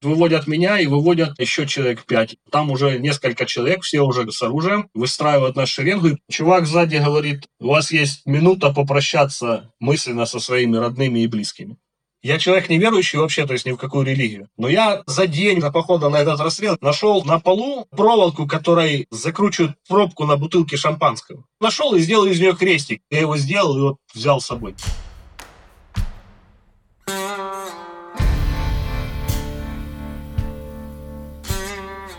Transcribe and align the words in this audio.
Выводят 0.00 0.46
меня 0.46 0.78
и 0.78 0.86
выводят 0.86 1.38
еще 1.40 1.66
человек 1.66 2.04
пять. 2.04 2.36
Там 2.50 2.70
уже 2.70 2.98
несколько 2.98 3.46
человек, 3.46 3.82
все 3.82 4.00
уже 4.00 4.30
с 4.30 4.40
оружием, 4.42 4.88
выстраивают 4.94 5.56
нашу 5.56 5.74
шеренгу. 5.74 6.18
Чувак 6.30 6.66
сзади 6.66 6.96
говорит, 6.96 7.46
у 7.58 7.68
вас 7.68 7.90
есть 7.90 8.24
минута 8.24 8.70
попрощаться 8.70 9.72
мысленно 9.80 10.24
со 10.26 10.38
своими 10.38 10.76
родными 10.76 11.20
и 11.20 11.26
близкими. 11.26 11.78
Я 12.22 12.38
человек 12.38 12.68
неверующий 12.68 13.18
вообще, 13.18 13.46
то 13.46 13.52
есть 13.52 13.64
ни 13.64 13.70
в 13.72 13.76
какую 13.76 14.04
религию. 14.04 14.48
Но 14.56 14.68
я 14.68 15.02
за 15.06 15.28
день 15.28 15.60
до 15.60 15.70
похода 15.70 16.08
на 16.08 16.16
этот 16.16 16.40
расстрел 16.40 16.76
нашел 16.80 17.24
на 17.24 17.38
полу 17.38 17.86
проволоку, 17.90 18.46
которой 18.46 19.06
закручивают 19.10 19.76
пробку 19.88 20.26
на 20.26 20.36
бутылке 20.36 20.76
шампанского. 20.76 21.44
Нашел 21.60 21.94
и 21.94 22.00
сделал 22.00 22.26
из 22.26 22.40
нее 22.40 22.56
крестик. 22.56 23.02
Я 23.10 23.20
его 23.20 23.36
сделал 23.36 23.78
и 23.78 23.80
вот 23.80 23.96
взял 24.12 24.40
с 24.40 24.46
собой. 24.46 24.74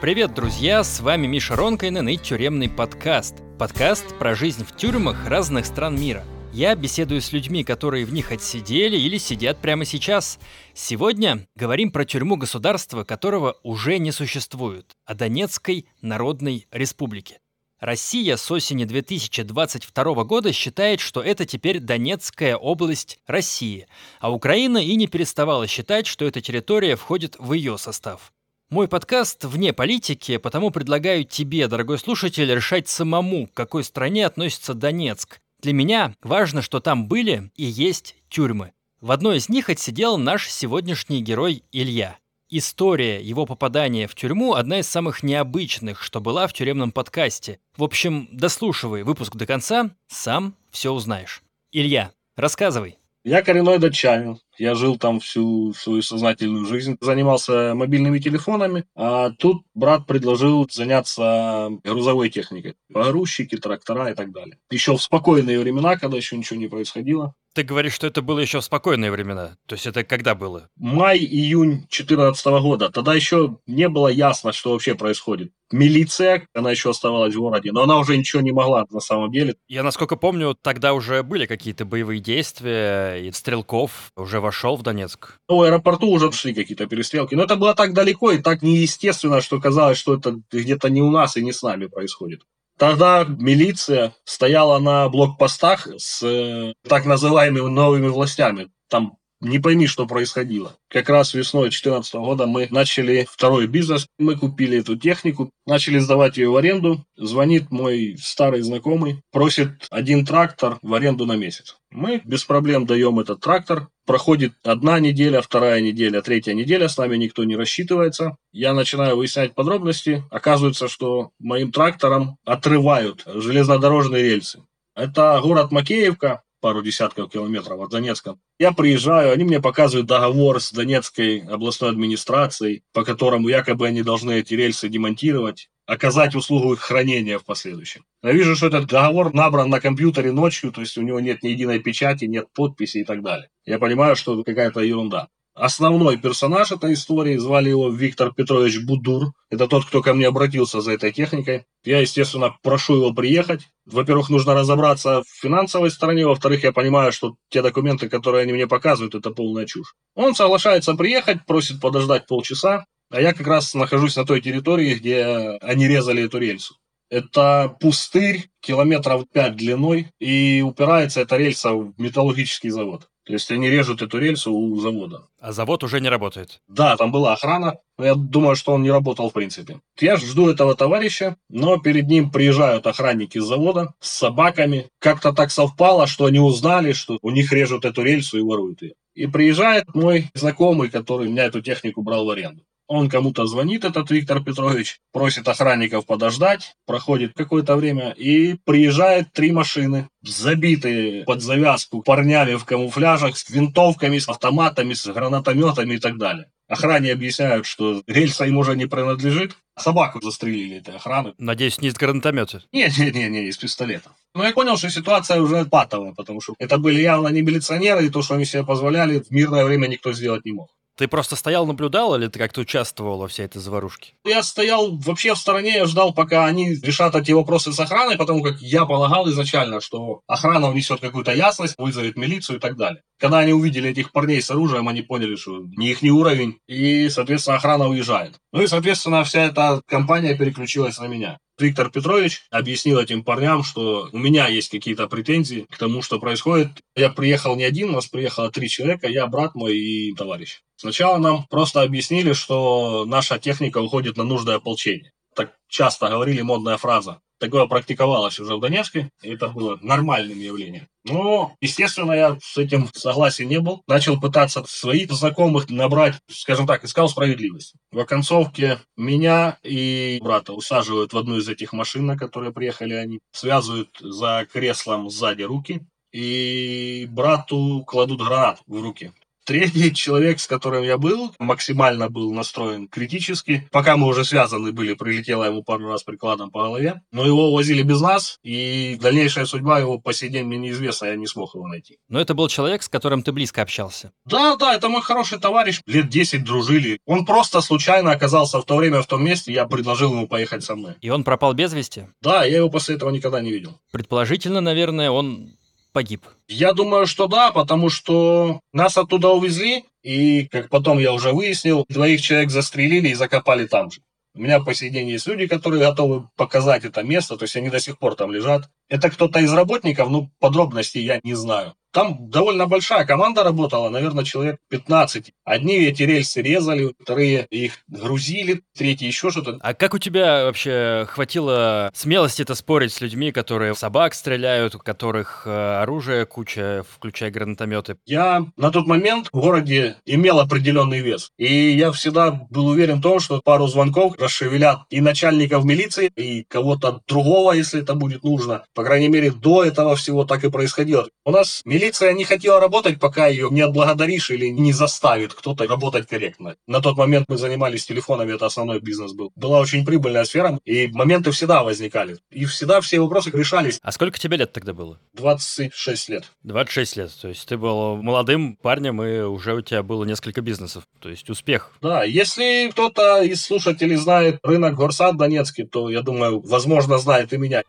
Привет, 0.02 0.34
друзья! 0.34 0.82
С 0.86 1.02
вами 1.02 1.28
Миша 1.28 1.58
Ронкайнен 1.58 2.08
и 2.08 2.16
Тюремный 2.16 2.70
подкаст. 2.70 3.36
Подкаст 3.58 4.18
про 4.18 4.34
жизнь 4.34 4.64
в 4.64 4.74
тюрьмах 4.74 5.28
разных 5.28 5.66
стран 5.66 6.00
мира. 6.00 6.24
Я 6.54 6.74
беседую 6.76 7.22
с 7.22 7.34
людьми, 7.34 7.66
которые 7.66 8.06
в 8.06 8.14
них 8.14 8.32
отсидели 8.32 8.96
или 8.96 9.18
сидят 9.18 9.58
прямо 9.58 9.84
сейчас. 9.84 10.40
Сегодня 10.74 11.46
говорим 11.54 11.92
про 11.92 12.06
тюрьму 12.06 12.38
государства, 12.38 13.04
которого 13.04 13.58
уже 13.62 14.00
не 14.00 14.14
существует, 14.14 14.94
о 15.04 15.16
Донецкой 15.16 15.86
Народной 16.02 16.66
Республике. 16.72 17.42
Россия 17.82 18.38
с 18.38 18.50
осени 18.50 18.86
2022 18.86 20.24
года 20.24 20.54
считает, 20.54 21.02
что 21.02 21.22
это 21.22 21.46
теперь 21.46 21.80
Донецкая 21.80 22.56
область 22.56 23.20
России, 23.28 23.86
а 24.22 24.32
Украина 24.32 24.78
и 24.78 24.96
не 24.96 25.08
переставала 25.08 25.68
считать, 25.68 26.08
что 26.08 26.24
эта 26.24 26.40
территория 26.40 26.96
входит 26.96 27.36
в 27.38 27.52
ее 27.52 27.78
состав. 27.78 28.32
Мой 28.70 28.88
подкаст 28.88 29.46
вне 29.46 29.74
политики, 29.74 30.38
потому 30.38 30.70
предлагаю 30.70 31.24
тебе, 31.24 31.68
дорогой 31.68 31.98
слушатель, 31.98 32.54
решать 32.54 32.88
самому, 32.88 33.48
к 33.48 33.54
какой 33.56 33.84
стране 33.84 34.28
относится 34.28 34.76
Донецк. 34.76 35.40
Для 35.60 35.74
меня 35.74 36.14
важно, 36.22 36.62
что 36.62 36.80
там 36.80 37.08
были 37.08 37.50
и 37.56 37.66
есть 37.66 38.16
тюрьмы. 38.30 38.74
В 39.02 39.10
одной 39.10 39.38
из 39.38 39.50
них 39.50 39.70
отсидел 39.70 40.20
наш 40.20 40.48
сегодняшний 40.48 41.24
герой 41.24 41.64
Илья. 41.72 42.20
История 42.48 43.20
его 43.20 43.48
попадания 43.48 44.06
в 44.06 44.14
тюрьму 44.14 44.54
одна 44.54 44.82
из 44.82 44.88
самых 44.88 45.24
необычных, 45.24 46.04
что 46.04 46.22
была 46.22 46.46
в 46.46 46.54
тюремном 46.54 46.92
подкасте. 46.92 47.60
В 47.76 47.84
общем, 47.84 48.30
дослушивай 48.32 49.02
выпуск 49.02 49.36
до 49.36 49.48
конца, 49.48 49.90
сам 50.10 50.54
все 50.70 50.92
узнаешь. 50.94 51.42
Илья, 51.72 52.12
рассказывай. 52.36 53.00
Я 53.24 53.42
коренной 53.42 53.80
датчанин. 53.80 54.40
Я 54.60 54.76
жил 54.76 54.98
там 54.98 55.22
всю 55.22 55.74
свою 55.74 56.02
сознательную 56.02 56.66
жизнь, 56.66 56.98
занимался 57.00 57.74
мобильными 57.74 58.20
телефонами, 58.20 58.84
а 58.94 59.32
тут 59.32 59.64
брат 59.74 60.06
предложил 60.06 60.68
заняться 60.70 61.70
грузовой 61.84 62.30
техникой. 62.30 62.76
Погрузчики, 62.94 63.56
трактора 63.56 64.12
и 64.12 64.16
так 64.16 64.32
далее. 64.32 64.58
Еще 64.70 64.98
в 64.98 65.02
спокойные 65.02 65.60
времена, 65.60 65.96
когда 65.96 66.18
еще 66.18 66.36
ничего 66.36 66.60
не 66.60 66.68
происходило. 66.68 67.34
Ты 67.54 67.64
говоришь, 67.64 67.94
что 67.94 68.08
это 68.08 68.22
было 68.22 68.40
еще 68.40 68.60
в 68.60 68.64
спокойные 68.64 69.12
времена. 69.12 69.58
То 69.66 69.76
есть 69.76 69.88
это 69.88 70.04
когда 70.04 70.36
было? 70.36 70.70
Май-июнь 70.78 71.88
2014 71.90 72.46
года. 72.62 72.90
Тогда 72.90 73.16
еще 73.16 73.58
не 73.66 73.90
было 73.90 74.08
ясно, 74.08 74.54
что 74.54 74.72
вообще 74.72 74.94
происходит. 74.94 75.52
Милиция, 75.72 76.48
она 76.54 76.72
еще 76.72 76.92
оставалась 76.92 77.36
в 77.36 77.40
городе, 77.40 77.72
но 77.72 77.84
она 77.84 78.00
уже 78.00 78.18
ничего 78.18 78.42
не 78.42 78.52
могла 78.52 78.86
на 78.90 79.00
самом 79.00 79.32
деле. 79.32 79.56
Я, 79.68 79.84
насколько 79.84 80.16
помню, 80.16 80.56
тогда 80.60 80.94
уже 80.94 81.22
были 81.22 81.46
какие-то 81.46 81.86
боевые 81.86 82.20
действия, 82.20 83.16
и 83.16 83.32
Стрелков 83.32 84.12
уже 84.16 84.40
вошел 84.50 84.76
в 84.76 84.82
Донецк. 84.82 85.38
Ну, 85.48 85.58
в 85.58 85.62
аэропорту 85.62 86.08
уже 86.10 86.32
шли 86.32 86.56
какие-то 86.56 86.88
перестрелки. 86.88 87.36
Но 87.36 87.44
это 87.44 87.56
было 87.56 87.76
так 87.76 87.94
далеко 87.94 88.32
и 88.32 88.40
так 88.40 88.64
неестественно, 88.64 89.42
что 89.42 89.62
казалось, 89.62 90.00
что 90.00 90.16
это 90.16 90.42
где-то 90.52 90.90
не 90.90 91.04
у 91.04 91.12
нас 91.12 91.38
и 91.38 91.44
не 91.44 91.54
с 91.54 91.62
нами 91.62 91.86
происходит. 91.86 92.42
Тогда 92.80 93.26
милиция 93.28 94.14
стояла 94.24 94.80
на 94.80 95.08
блокпостах 95.10 95.88
с 95.98 96.24
э, 96.24 96.74
так 96.88 97.06
называемыми 97.06 97.70
новыми 97.70 98.08
властями. 98.08 98.72
Там 98.90 99.19
не 99.42 99.60
пойми, 99.60 99.88
что 99.88 100.06
происходило. 100.06 100.76
Как 100.90 101.10
раз 101.10 101.34
весной 101.34 101.70
2014 101.70 102.16
года 102.16 102.46
мы 102.46 102.68
начали 102.72 103.28
второй 103.30 103.68
бизнес. 103.68 104.08
Мы 104.18 104.36
купили 104.36 104.80
эту 104.80 104.98
технику, 104.98 105.50
начали 105.66 106.00
сдавать 106.00 106.38
ее 106.38 106.50
в 106.50 106.56
аренду. 106.56 107.06
Звонит 107.16 107.72
мой 107.72 108.18
старый 108.22 108.62
знакомый, 108.62 109.22
просит 109.32 109.88
один 109.90 110.26
трактор 110.26 110.78
в 110.82 110.94
аренду 110.94 111.26
на 111.26 111.36
месяц. 111.36 111.78
Мы 111.92 112.22
без 112.24 112.44
проблем 112.44 112.86
даем 112.86 113.20
этот 113.20 113.40
трактор. 113.40 113.88
Проходит 114.06 114.54
одна 114.64 115.00
неделя, 115.00 115.42
вторая 115.42 115.82
неделя, 115.82 116.22
третья 116.22 116.54
неделя, 116.54 116.88
с 116.88 116.98
нами 116.98 117.16
никто 117.16 117.44
не 117.44 117.56
рассчитывается. 117.56 118.38
Я 118.52 118.74
начинаю 118.74 119.18
выяснять 119.18 119.54
подробности. 119.54 120.24
Оказывается, 120.32 120.88
что 120.88 121.32
моим 121.40 121.72
трактором 121.72 122.38
отрывают 122.44 123.24
железнодорожные 123.26 124.24
рельсы. 124.24 124.64
Это 124.96 125.40
город 125.42 125.72
Макеевка, 125.72 126.42
пару 126.60 126.82
десятков 126.82 127.32
километров 127.32 127.80
от 127.80 127.90
Донецка. 127.90 128.38
Я 128.60 128.72
приезжаю, 128.72 129.32
они 129.32 129.44
мне 129.44 129.60
показывают 129.60 130.08
договор 130.08 130.62
с 130.62 130.72
Донецкой 130.72 131.40
областной 131.40 131.90
администрацией, 131.90 132.84
по 132.94 133.04
которому 133.04 133.48
якобы 133.48 133.88
они 133.88 134.04
должны 134.04 134.40
эти 134.40 134.54
рельсы 134.54 134.90
демонтировать, 134.90 135.70
оказать 135.86 136.36
услугу 136.36 136.74
их 136.74 136.80
хранения 136.80 137.40
в 137.40 137.46
последующем. 137.46 138.06
Я 138.22 138.32
вижу, 138.32 138.56
что 138.56 138.68
этот 138.68 138.88
договор 138.88 139.34
набран 139.34 139.70
на 139.70 139.80
компьютере 139.80 140.32
ночью, 140.32 140.72
то 140.72 140.82
есть 140.82 140.98
у 140.98 141.02
него 141.02 141.20
нет 141.20 141.42
ни 141.44 141.50
единой 141.50 141.80
печати, 141.80 142.26
нет 142.26 142.48
подписи 142.54 143.00
и 143.00 143.04
так 143.04 143.24
далее. 143.24 143.50
Я 143.66 143.80
понимаю, 143.80 144.16
что 144.16 144.36
это 144.36 144.44
какая-то 144.44 144.82
ерунда. 144.82 145.30
Основной 145.60 146.18
персонаж 146.18 146.72
этой 146.72 146.94
истории, 146.94 147.36
звали 147.36 147.70
его 147.70 147.90
Виктор 147.90 148.34
Петрович 148.34 148.80
Будур. 148.86 149.34
Это 149.50 149.68
тот, 149.68 149.86
кто 149.86 150.02
ко 150.02 150.14
мне 150.14 150.28
обратился 150.28 150.80
за 150.80 150.94
этой 150.94 151.12
техникой. 151.12 151.66
Я, 151.84 152.00
естественно, 152.00 152.56
прошу 152.62 152.96
его 152.96 153.14
приехать. 153.14 153.62
Во-первых, 153.86 154.30
нужно 154.30 154.54
разобраться 154.54 155.24
в 155.24 155.42
финансовой 155.42 155.92
стороне. 155.92 156.26
Во-вторых, 156.26 156.64
я 156.64 156.74
понимаю, 156.74 157.12
что 157.12 157.36
те 157.50 157.62
документы, 157.62 158.10
которые 158.10 158.44
они 158.44 158.54
мне 158.54 158.68
показывают, 158.68 159.16
это 159.16 159.32
полная 159.32 159.66
чушь. 159.66 159.96
Он 160.16 160.36
соглашается 160.36 160.96
приехать, 160.96 161.46
просит 161.46 161.80
подождать 161.80 162.28
полчаса. 162.28 162.86
А 163.12 163.22
я 163.22 163.34
как 163.34 163.48
раз 163.48 163.74
нахожусь 163.74 164.16
на 164.18 164.26
той 164.26 164.42
территории, 164.42 164.94
где 164.94 165.58
они 165.62 165.88
резали 165.88 166.26
эту 166.26 166.38
рельсу. 166.38 166.76
Это 167.10 167.76
пустырь 167.80 168.50
километров 168.62 169.24
5 169.34 169.56
длиной, 169.56 170.12
и 170.20 170.64
упирается 170.64 171.22
эта 171.22 171.38
рельса 171.38 171.74
в 171.74 171.94
металлургический 171.98 172.70
завод. 172.70 173.08
То 173.30 173.34
есть 173.34 173.52
они 173.52 173.70
режут 173.70 174.02
эту 174.02 174.18
рельсу 174.18 174.52
у 174.52 174.80
завода. 174.80 175.28
А 175.40 175.52
завод 175.52 175.84
уже 175.84 176.02
не 176.02 176.10
работает? 176.10 176.62
Да, 176.68 176.98
там 176.98 177.12
была 177.12 177.34
охрана, 177.34 177.78
но 178.00 178.06
я 178.06 178.16
думаю, 178.16 178.56
что 178.56 178.72
он 178.72 178.82
не 178.82 178.90
работал 178.90 179.30
в 179.30 179.34
принципе. 179.34 179.82
Я 180.00 180.18
жду 180.18 180.50
этого 180.50 180.74
товарища, 180.74 181.36
но 181.48 181.78
перед 181.78 182.08
ним 182.08 182.32
приезжают 182.32 182.88
охранники 182.88 183.38
с 183.38 183.44
завода 183.44 183.94
с 184.00 184.10
собаками. 184.10 184.88
Как-то 184.98 185.32
так 185.32 185.52
совпало, 185.52 186.08
что 186.08 186.26
они 186.26 186.40
узнали, 186.40 186.92
что 186.92 187.20
у 187.22 187.30
них 187.30 187.52
режут 187.52 187.86
эту 187.86 188.02
рельсу 188.02 188.40
и 188.40 188.42
воруют 188.42 188.82
ее. 188.82 188.94
И 189.14 189.28
приезжает 189.28 189.94
мой 189.94 190.32
знакомый, 190.34 190.90
который 190.90 191.30
меня 191.30 191.44
эту 191.46 191.62
технику 191.62 192.02
брал 192.02 192.26
в 192.26 192.32
аренду. 192.32 192.64
Он 192.90 193.08
кому-то 193.08 193.46
звонит, 193.46 193.86
этот 193.86 194.10
Виктор 194.10 194.44
Петрович, 194.44 195.00
просит 195.14 195.48
охранников 195.48 196.08
подождать, 196.08 196.76
проходит 196.88 197.34
какое-то 197.36 197.76
время, 197.76 198.16
и 198.18 198.56
приезжает 198.66 199.32
три 199.32 199.52
машины, 199.52 200.10
забитые 200.24 201.24
под 201.24 201.44
завязку 201.44 202.02
парнями 202.02 202.56
в 202.56 202.66
камуфляжах, 202.66 203.38
с 203.38 203.48
винтовками, 203.48 204.18
с 204.18 204.28
автоматами, 204.28 204.96
с 204.96 205.06
гранатометами 205.06 205.94
и 205.94 206.00
так 206.00 206.18
далее. 206.18 206.48
Охране 206.68 207.12
объясняют, 207.12 207.68
что 207.68 208.02
рельса 208.08 208.46
им 208.46 208.58
уже 208.58 208.76
не 208.76 208.88
принадлежит. 208.88 209.56
Собаку 209.78 210.20
застрелили 210.20 210.78
этой 210.78 210.96
охраны. 210.96 211.36
Надеюсь, 211.38 211.80
не 211.82 211.90
из 211.90 211.94
гранатомета? 211.94 212.64
Нет, 212.72 212.98
нет, 212.98 213.14
нет, 213.14 213.30
не, 213.30 213.48
из 213.50 213.58
пистолета. 213.58 214.10
Но 214.34 214.44
я 214.44 214.52
понял, 214.52 214.78
что 214.78 214.90
ситуация 214.90 215.42
уже 215.42 215.66
патовая, 215.66 216.14
потому 216.14 216.42
что 216.42 216.56
это 216.58 216.80
были 216.80 217.02
явно 217.02 217.28
не 217.28 217.44
милиционеры, 217.44 218.08
и 218.08 218.10
то, 218.10 218.24
что 218.24 218.34
они 218.34 218.46
себе 218.46 218.64
позволяли, 218.64 219.20
в 219.20 219.30
мирное 219.30 219.64
время 219.64 219.86
никто 219.86 220.12
сделать 220.12 220.44
не 220.44 220.54
мог. 220.54 220.70
Ты 221.00 221.08
просто 221.08 221.38
стоял, 221.38 221.66
наблюдал, 221.66 222.14
или 222.16 222.28
ты 222.28 222.38
как-то 222.38 222.60
участвовал 222.60 223.20
во 223.20 223.30
всей 223.30 223.46
этой 223.46 223.60
заварушке? 223.60 224.16
Я 224.26 224.44
стоял 224.44 224.98
вообще 224.98 225.34
в 225.34 225.38
стороне, 225.38 225.76
я 225.76 225.86
ждал, 225.86 226.14
пока 226.14 226.46
они 226.46 226.76
решат 226.76 227.16
эти 227.16 227.32
вопросы 227.32 227.72
с 227.72 227.80
охраной, 227.80 228.18
потому 228.18 228.44
как 228.44 228.60
я 228.60 228.84
полагал 228.84 229.30
изначально, 229.30 229.80
что 229.80 230.20
охрана 230.28 230.70
внесет 230.70 231.00
какую-то 231.00 231.32
ясность, 231.34 231.76
вызовет 231.78 232.18
милицию 232.18 232.58
и 232.58 232.60
так 232.60 232.76
далее. 232.76 233.02
Когда 233.18 233.40
они 233.40 233.54
увидели 233.54 233.90
этих 233.90 234.12
парней 234.12 234.42
с 234.42 234.52
оружием, 234.52 234.90
они 234.90 235.02
поняли, 235.02 235.38
что 235.38 235.62
не 235.78 235.92
их 235.92 236.02
не 236.02 236.12
уровень, 236.12 236.58
и, 236.68 237.08
соответственно, 237.08 237.56
охрана 237.56 237.88
уезжает. 237.88 238.36
Ну 238.52 238.62
и, 238.62 238.68
соответственно, 238.68 239.24
вся 239.24 239.44
эта 239.44 239.82
компания 239.88 240.36
переключилась 240.36 241.00
на 241.00 241.08
меня. 241.08 241.38
Виктор 241.60 241.90
Петрович 241.90 242.44
объяснил 242.50 243.00
этим 243.00 243.24
парням, 243.24 243.64
что 243.64 244.10
у 244.12 244.18
меня 244.18 244.48
есть 244.48 244.70
какие-то 244.70 245.08
претензии 245.08 245.66
к 245.70 245.78
тому, 245.78 246.02
что 246.02 246.20
происходит. 246.20 246.70
Я 246.96 247.10
приехал 247.10 247.56
не 247.56 247.64
один, 247.64 247.90
у 247.90 247.94
нас 247.94 248.08
приехало 248.08 248.52
три 248.52 248.70
человека, 248.70 249.08
я, 249.08 249.28
брат 249.28 249.56
мой 249.56 249.78
и 249.78 250.14
товарищ. 250.16 250.62
Сначала 250.76 251.18
нам 251.18 251.46
просто 251.50 251.82
объяснили, 251.82 252.34
что 252.34 253.06
наша 253.06 253.38
техника 253.40 253.80
уходит 253.80 254.18
на 254.18 254.24
нужды 254.24 254.54
ополчения. 254.54 255.12
Так 255.36 255.56
часто 255.68 256.10
говорили 256.10 256.42
модная 256.42 256.78
фраза. 256.78 257.22
Такое 257.40 257.68
практиковалось 257.68 258.40
уже 258.40 258.56
в 258.56 258.60
Донецке, 258.60 259.10
и 259.24 259.30
это 259.30 259.48
было 259.48 259.80
нормальным 259.82 260.38
явлением. 260.38 260.88
Но, 261.06 261.56
естественно, 261.62 262.12
я 262.12 262.38
с 262.42 262.58
этим 262.58 262.90
согласен 262.94 263.48
не 263.48 263.60
был. 263.62 263.82
Начал 263.88 264.20
пытаться 264.20 264.64
своих 264.68 265.10
знакомых 265.12 265.70
набрать, 265.70 266.16
скажем 266.30 266.68
так, 266.68 266.84
искал 266.84 267.08
справедливость. 267.08 267.74
В 267.92 268.00
оконцовке 268.00 268.80
меня 268.98 269.58
и 269.64 270.20
брата 270.22 270.52
усаживают 270.52 271.14
в 271.14 271.18
одну 271.18 271.38
из 271.38 271.48
этих 271.48 271.72
машин, 271.72 272.06
на 272.06 272.18
которые 272.18 272.52
приехали 272.52 272.94
они, 272.94 273.20
связывают 273.32 273.90
за 274.02 274.46
креслом 274.52 275.10
сзади 275.10 275.44
руки, 275.44 275.82
и 276.12 277.08
брату 277.10 277.84
кладут 277.88 278.22
гранату 278.22 278.62
в 278.68 278.82
руки. 278.82 279.14
Третий 279.50 279.92
человек, 279.96 280.40
с 280.40 280.46
которым 280.46 280.84
я 280.84 281.00
был, 281.00 281.34
максимально 281.40 282.08
был 282.08 282.32
настроен 282.32 282.88
критически. 282.88 283.68
Пока 283.72 283.98
мы 283.98 284.06
уже 284.06 284.24
связаны 284.24 284.72
были, 284.72 284.94
прилетело 284.94 285.44
ему 285.44 285.64
пару 285.64 285.88
раз 285.88 286.04
прикладом 286.04 286.52
по 286.52 286.66
голове. 286.66 287.02
Но 287.12 287.26
его 287.26 287.50
увозили 287.50 287.82
без 287.82 288.00
нас, 288.00 288.38
и 288.44 288.96
дальнейшая 289.02 289.48
судьба 289.48 289.80
его 289.80 289.98
по 289.98 290.14
сей 290.14 290.30
день 290.30 290.46
мне 290.46 290.60
неизвестна, 290.60 291.08
я 291.08 291.16
не 291.16 291.26
смог 291.26 291.56
его 291.56 291.66
найти. 291.66 291.98
Но 292.10 292.22
это 292.22 292.36
был 292.36 292.48
человек, 292.48 292.84
с 292.84 292.90
которым 292.90 293.24
ты 293.24 293.32
близко 293.32 293.64
общался. 293.64 294.12
Да, 294.24 294.56
да, 294.56 294.76
это 294.76 294.88
мой 294.88 295.02
хороший 295.02 295.40
товарищ. 295.40 295.82
Лет 295.88 296.10
10 296.10 296.44
дружили. 296.44 297.00
Он 297.08 297.26
просто 297.26 297.62
случайно 297.62 298.12
оказался 298.12 298.62
в 298.62 298.66
то 298.66 298.78
время 298.78 299.02
в 299.02 299.08
том 299.08 299.26
месте, 299.26 299.52
я 299.52 299.66
предложил 299.66 300.12
ему 300.12 300.28
поехать 300.28 300.64
со 300.64 300.76
мной. 300.76 300.94
И 301.02 301.10
он 301.10 301.24
пропал 301.24 301.56
без 301.56 301.74
вести? 301.74 302.04
Да, 302.22 302.46
я 302.46 302.58
его 302.58 302.70
после 302.70 302.98
этого 302.98 303.10
никогда 303.10 303.42
не 303.42 303.52
видел. 303.52 303.80
Предположительно, 303.92 304.62
наверное, 304.62 305.10
он 305.10 305.56
погиб? 305.92 306.24
Я 306.48 306.74
думаю, 306.74 307.06
что 307.08 307.28
да, 307.28 307.52
потому 307.52 307.90
что 307.90 308.60
нас 308.74 308.98
оттуда 308.98 309.30
увезли, 309.30 309.86
и, 310.04 310.48
как 310.48 310.70
потом 310.70 311.00
я 311.00 311.14
уже 311.14 311.32
выяснил, 311.32 311.86
двоих 311.90 312.22
человек 312.22 312.50
застрелили 312.50 313.10
и 313.10 313.16
закопали 313.16 313.66
там 313.68 313.92
же. 313.92 314.02
У 314.36 314.42
меня 314.42 314.60
по 314.60 314.74
сей 314.74 314.90
день 314.90 315.10
есть 315.10 315.28
люди, 315.28 315.48
которые 315.48 315.80
готовы 315.82 316.30
показать 316.36 316.86
это 316.86 317.04
место, 317.04 317.36
то 317.36 317.44
есть 317.44 317.56
они 317.56 317.70
до 317.70 317.80
сих 317.80 317.98
пор 317.98 318.16
там 318.16 318.32
лежат. 318.32 318.70
Это 318.90 319.10
кто-то 319.10 319.40
из 319.40 319.54
работников, 319.54 320.10
ну, 320.10 320.32
подробностей 320.40 321.02
я 321.04 321.20
не 321.24 321.36
знаю. 321.36 321.76
Там 321.92 322.30
довольно 322.30 322.68
большая 322.68 323.04
команда 323.06 323.44
работала, 323.44 323.90
наверное, 323.90 324.24
человек 324.24 324.58
15. 324.70 325.32
Одни 325.44 325.76
эти 325.78 326.04
рельсы 326.04 326.42
резали, 326.42 326.94
вторые 327.02 327.48
их 327.50 327.80
грузили, 327.88 328.62
третьи 328.78 329.08
еще 329.08 329.32
что-то. 329.32 329.58
А 329.62 329.74
как 329.74 329.96
у 329.96 329.98
тебя 329.98 330.46
вообще 330.46 331.08
хватило 331.10 331.90
смелости 331.96 332.44
это 332.44 332.54
спорить 332.54 332.94
с 332.94 333.02
людьми, 333.02 333.32
которые 333.32 333.74
собак 333.74 334.14
стреляют, 334.14 334.76
у 334.76 334.80
которых 334.80 335.44
э, 335.48 335.82
оружие 335.82 336.28
куча, 336.28 336.86
включая 336.88 337.32
гранатометы? 337.32 337.98
Я 338.06 338.46
на 338.56 338.70
тот 338.70 338.86
момент 338.86 339.30
в 339.34 339.40
городе 339.40 339.96
имел 340.06 340.40
определенный 340.40 341.00
вес. 341.00 341.32
И 341.38 341.72
я 341.72 341.92
всегда 341.92 342.30
был 342.52 342.68
уверен 342.68 343.00
в 343.00 343.02
том, 343.02 343.20
что 343.20 343.42
пару 343.44 343.66
звонков 343.66 344.16
расшевелят 344.20 344.82
и 344.92 345.02
начальников 345.02 345.66
милиции, 345.66 346.12
и 346.16 346.44
кого-то 346.44 347.02
другого, 347.08 347.54
если 347.54 347.82
это 347.82 347.96
будет 347.96 348.24
нужно. 348.24 348.64
По 348.80 348.86
крайней 348.86 349.10
мере, 349.10 349.30
до 349.30 349.66
этого 349.66 349.98
всего 349.98 350.24
так 350.24 350.46
и 350.46 350.50
происходило. 350.50 351.10
У 351.26 351.32
нас 351.32 351.64
Милиция 351.66 352.14
не 352.14 352.24
хотела 352.24 352.62
работать, 352.62 352.98
пока 352.98 353.28
ее 353.28 353.50
не 353.52 353.60
отблагодаришь 353.60 354.32
или 354.32 354.46
не 354.46 354.72
заставит 354.72 355.34
кто-то 355.34 355.68
работать 355.68 356.08
корректно. 356.08 356.56
На 356.66 356.80
тот 356.80 356.96
момент 356.96 357.26
мы 357.28 357.38
занимались 357.38 357.86
телефонами, 357.86 358.36
это 358.36 358.46
основной 358.46 358.80
бизнес 358.80 359.12
был. 359.12 359.34
Была 359.36 359.60
очень 359.60 359.86
прибыльная 359.86 360.24
сфера, 360.24 360.58
и 360.64 360.88
моменты 360.88 361.32
всегда 361.32 361.62
возникали. 361.64 362.20
И 362.32 362.46
всегда 362.46 362.80
все 362.80 363.02
вопросы 363.02 363.32
решались. 363.32 363.82
А 363.84 363.92
сколько 363.92 364.18
тебе 364.18 364.38
лет 364.38 364.54
тогда 364.54 364.72
было? 364.72 364.98
26 365.16 366.08
лет. 366.08 366.32
26 366.44 366.96
лет. 366.96 367.12
То 367.22 367.28
есть 367.28 367.46
ты 367.50 367.58
был 367.58 367.98
молодым 367.98 368.56
парнем, 368.56 369.04
и 369.04 369.20
уже 369.20 369.56
у 369.56 369.62
тебя 369.62 369.84
было 369.84 370.06
несколько 370.06 370.40
бизнесов. 370.40 370.86
То 371.02 371.10
есть 371.10 371.30
успех. 371.30 371.74
Да, 371.82 372.06
если 372.06 372.70
кто-то 372.72 373.24
из 373.24 373.42
слушателей 373.42 373.98
знает 373.98 374.40
рынок 374.42 374.76
Горсад 374.76 375.18
Донецкий, 375.18 375.66
то, 375.66 375.90
я 375.90 376.02
думаю, 376.02 376.40
возможно, 376.40 376.98
знает 376.98 377.34
и 377.34 377.38
меня. 377.38 377.64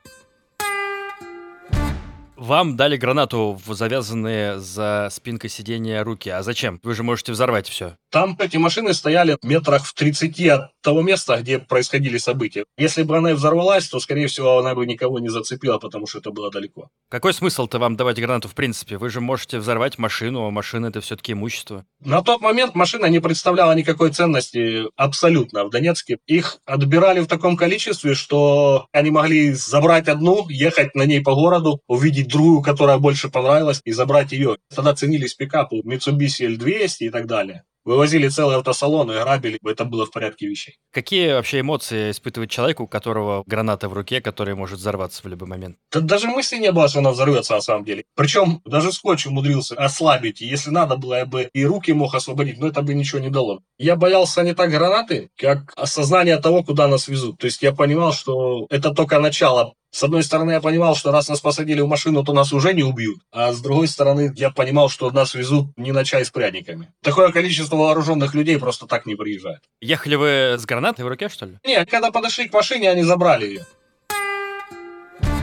Вам 2.40 2.74
дали 2.74 2.96
гранату 2.96 3.60
в 3.66 3.74
завязанные 3.74 4.58
за 4.58 5.08
спинкой 5.10 5.50
сиденья 5.50 6.02
руки. 6.02 6.30
А 6.30 6.42
зачем? 6.42 6.80
Вы 6.82 6.94
же 6.94 7.02
можете 7.02 7.32
взорвать 7.32 7.68
все. 7.68 7.96
Там 8.10 8.34
эти 8.40 8.56
машины 8.56 8.94
стояли 8.94 9.36
метрах 9.42 9.84
в 9.84 9.92
30 9.92 10.46
от 10.48 10.70
того 10.80 11.02
места, 11.02 11.36
где 11.36 11.58
происходили 11.58 12.16
события. 12.16 12.64
Если 12.78 13.02
бы 13.02 13.18
она 13.18 13.34
взорвалась, 13.34 13.90
то, 13.90 14.00
скорее 14.00 14.26
всего, 14.26 14.58
она 14.58 14.74
бы 14.74 14.86
никого 14.86 15.18
не 15.18 15.28
зацепила, 15.28 15.76
потому 15.76 16.06
что 16.06 16.20
это 16.20 16.30
было 16.30 16.50
далеко. 16.50 16.88
Какой 17.10 17.34
смысл-то 17.34 17.78
вам 17.78 17.96
давать 17.96 18.18
гранату 18.18 18.48
в 18.48 18.54
принципе? 18.54 18.96
Вы 18.96 19.10
же 19.10 19.20
можете 19.20 19.58
взорвать 19.58 19.98
машину, 19.98 20.46
а 20.46 20.50
машина 20.50 20.86
это 20.86 21.02
все-таки 21.02 21.32
имущество. 21.32 21.84
На 22.02 22.22
тот 22.22 22.40
момент 22.40 22.74
машина 22.74 23.04
не 23.04 23.20
представляла 23.20 23.72
никакой 23.72 24.12
ценности 24.12 24.84
абсолютно 24.96 25.64
в 25.66 25.70
Донецке. 25.70 26.16
Их 26.26 26.56
отбирали 26.64 27.20
в 27.20 27.26
таком 27.26 27.58
количестве, 27.58 28.14
что 28.14 28.86
они 28.92 29.10
могли 29.10 29.52
забрать 29.52 30.08
одну, 30.08 30.48
ехать 30.48 30.94
на 30.94 31.04
ней 31.04 31.20
по 31.20 31.34
городу, 31.34 31.82
увидеть 31.86 32.29
другую, 32.30 32.62
которая 32.62 32.98
больше 32.98 33.28
понравилась, 33.28 33.80
и 33.84 33.92
забрать 33.92 34.32
ее. 34.32 34.56
Тогда 34.74 34.94
ценились 34.94 35.34
пикапы 35.34 35.80
Mitsubishi 35.80 36.46
L200 36.56 36.96
и 37.00 37.10
так 37.10 37.26
далее. 37.26 37.64
Вывозили 37.84 38.28
целый 38.28 38.56
автосалон 38.56 39.10
и 39.10 39.14
грабили. 39.14 39.58
Это 39.64 39.84
было 39.84 40.06
в 40.06 40.10
порядке 40.10 40.46
вещей. 40.46 40.76
Какие 40.92 41.32
вообще 41.32 41.60
эмоции 41.60 42.10
испытывает 42.10 42.50
человек, 42.50 42.80
у 42.80 42.86
которого 42.86 43.42
граната 43.46 43.88
в 43.88 43.92
руке, 43.92 44.20
которая 44.20 44.54
может 44.54 44.78
взорваться 44.78 45.22
в 45.22 45.26
любой 45.26 45.48
момент? 45.48 45.76
Да 45.92 46.00
даже 46.00 46.28
мысли 46.28 46.58
не 46.58 46.72
было, 46.72 46.88
что 46.88 46.98
она 46.98 47.10
взорвется 47.10 47.54
на 47.54 47.60
самом 47.60 47.84
деле. 47.84 48.04
Причем 48.14 48.60
даже 48.64 48.92
скотч 48.92 49.26
умудрился 49.26 49.74
ослабить. 49.76 50.40
Если 50.40 50.70
надо 50.70 50.96
было, 50.96 51.18
я 51.18 51.26
бы 51.26 51.48
и 51.52 51.64
руки 51.64 51.92
мог 51.92 52.14
освободить, 52.14 52.58
но 52.58 52.68
это 52.68 52.82
бы 52.82 52.94
ничего 52.94 53.20
не 53.20 53.30
дало. 53.30 53.62
Я 53.78 53.96
боялся 53.96 54.42
не 54.42 54.54
так 54.54 54.70
гранаты, 54.70 55.30
как 55.36 55.72
осознание 55.76 56.36
того, 56.36 56.62
куда 56.62 56.88
нас 56.88 57.08
везут. 57.08 57.38
То 57.38 57.46
есть 57.46 57.62
я 57.62 57.72
понимал, 57.72 58.12
что 58.12 58.66
это 58.70 58.90
только 58.90 59.18
начало 59.18 59.74
с 59.92 60.04
одной 60.04 60.22
стороны, 60.22 60.52
я 60.52 60.60
понимал, 60.60 60.94
что 60.94 61.10
раз 61.10 61.28
нас 61.28 61.40
посадили 61.40 61.80
в 61.80 61.88
машину, 61.88 62.22
то 62.22 62.32
нас 62.32 62.52
уже 62.52 62.72
не 62.72 62.84
убьют. 62.84 63.20
А 63.32 63.52
с 63.52 63.60
другой 63.60 63.88
стороны, 63.88 64.32
я 64.36 64.50
понимал, 64.50 64.88
что 64.88 65.10
нас 65.10 65.34
везут 65.34 65.76
не 65.76 65.90
на 65.90 66.04
чай 66.04 66.24
с 66.24 66.30
пряниками. 66.30 66.92
Такое 67.02 67.32
количество 67.32 67.69
вооруженных 67.76 68.34
людей 68.34 68.58
просто 68.58 68.86
так 68.86 69.06
не 69.06 69.14
приезжает. 69.14 69.60
Ехали 69.80 70.14
вы 70.16 70.28
с 70.58 70.64
гранатой 70.64 71.04
в 71.04 71.08
руке, 71.08 71.28
что 71.28 71.46
ли? 71.46 71.58
Нет, 71.64 71.90
когда 71.90 72.10
подошли 72.10 72.48
к 72.48 72.52
машине, 72.52 72.90
они 72.90 73.02
забрали 73.02 73.46
ее. 73.46 73.66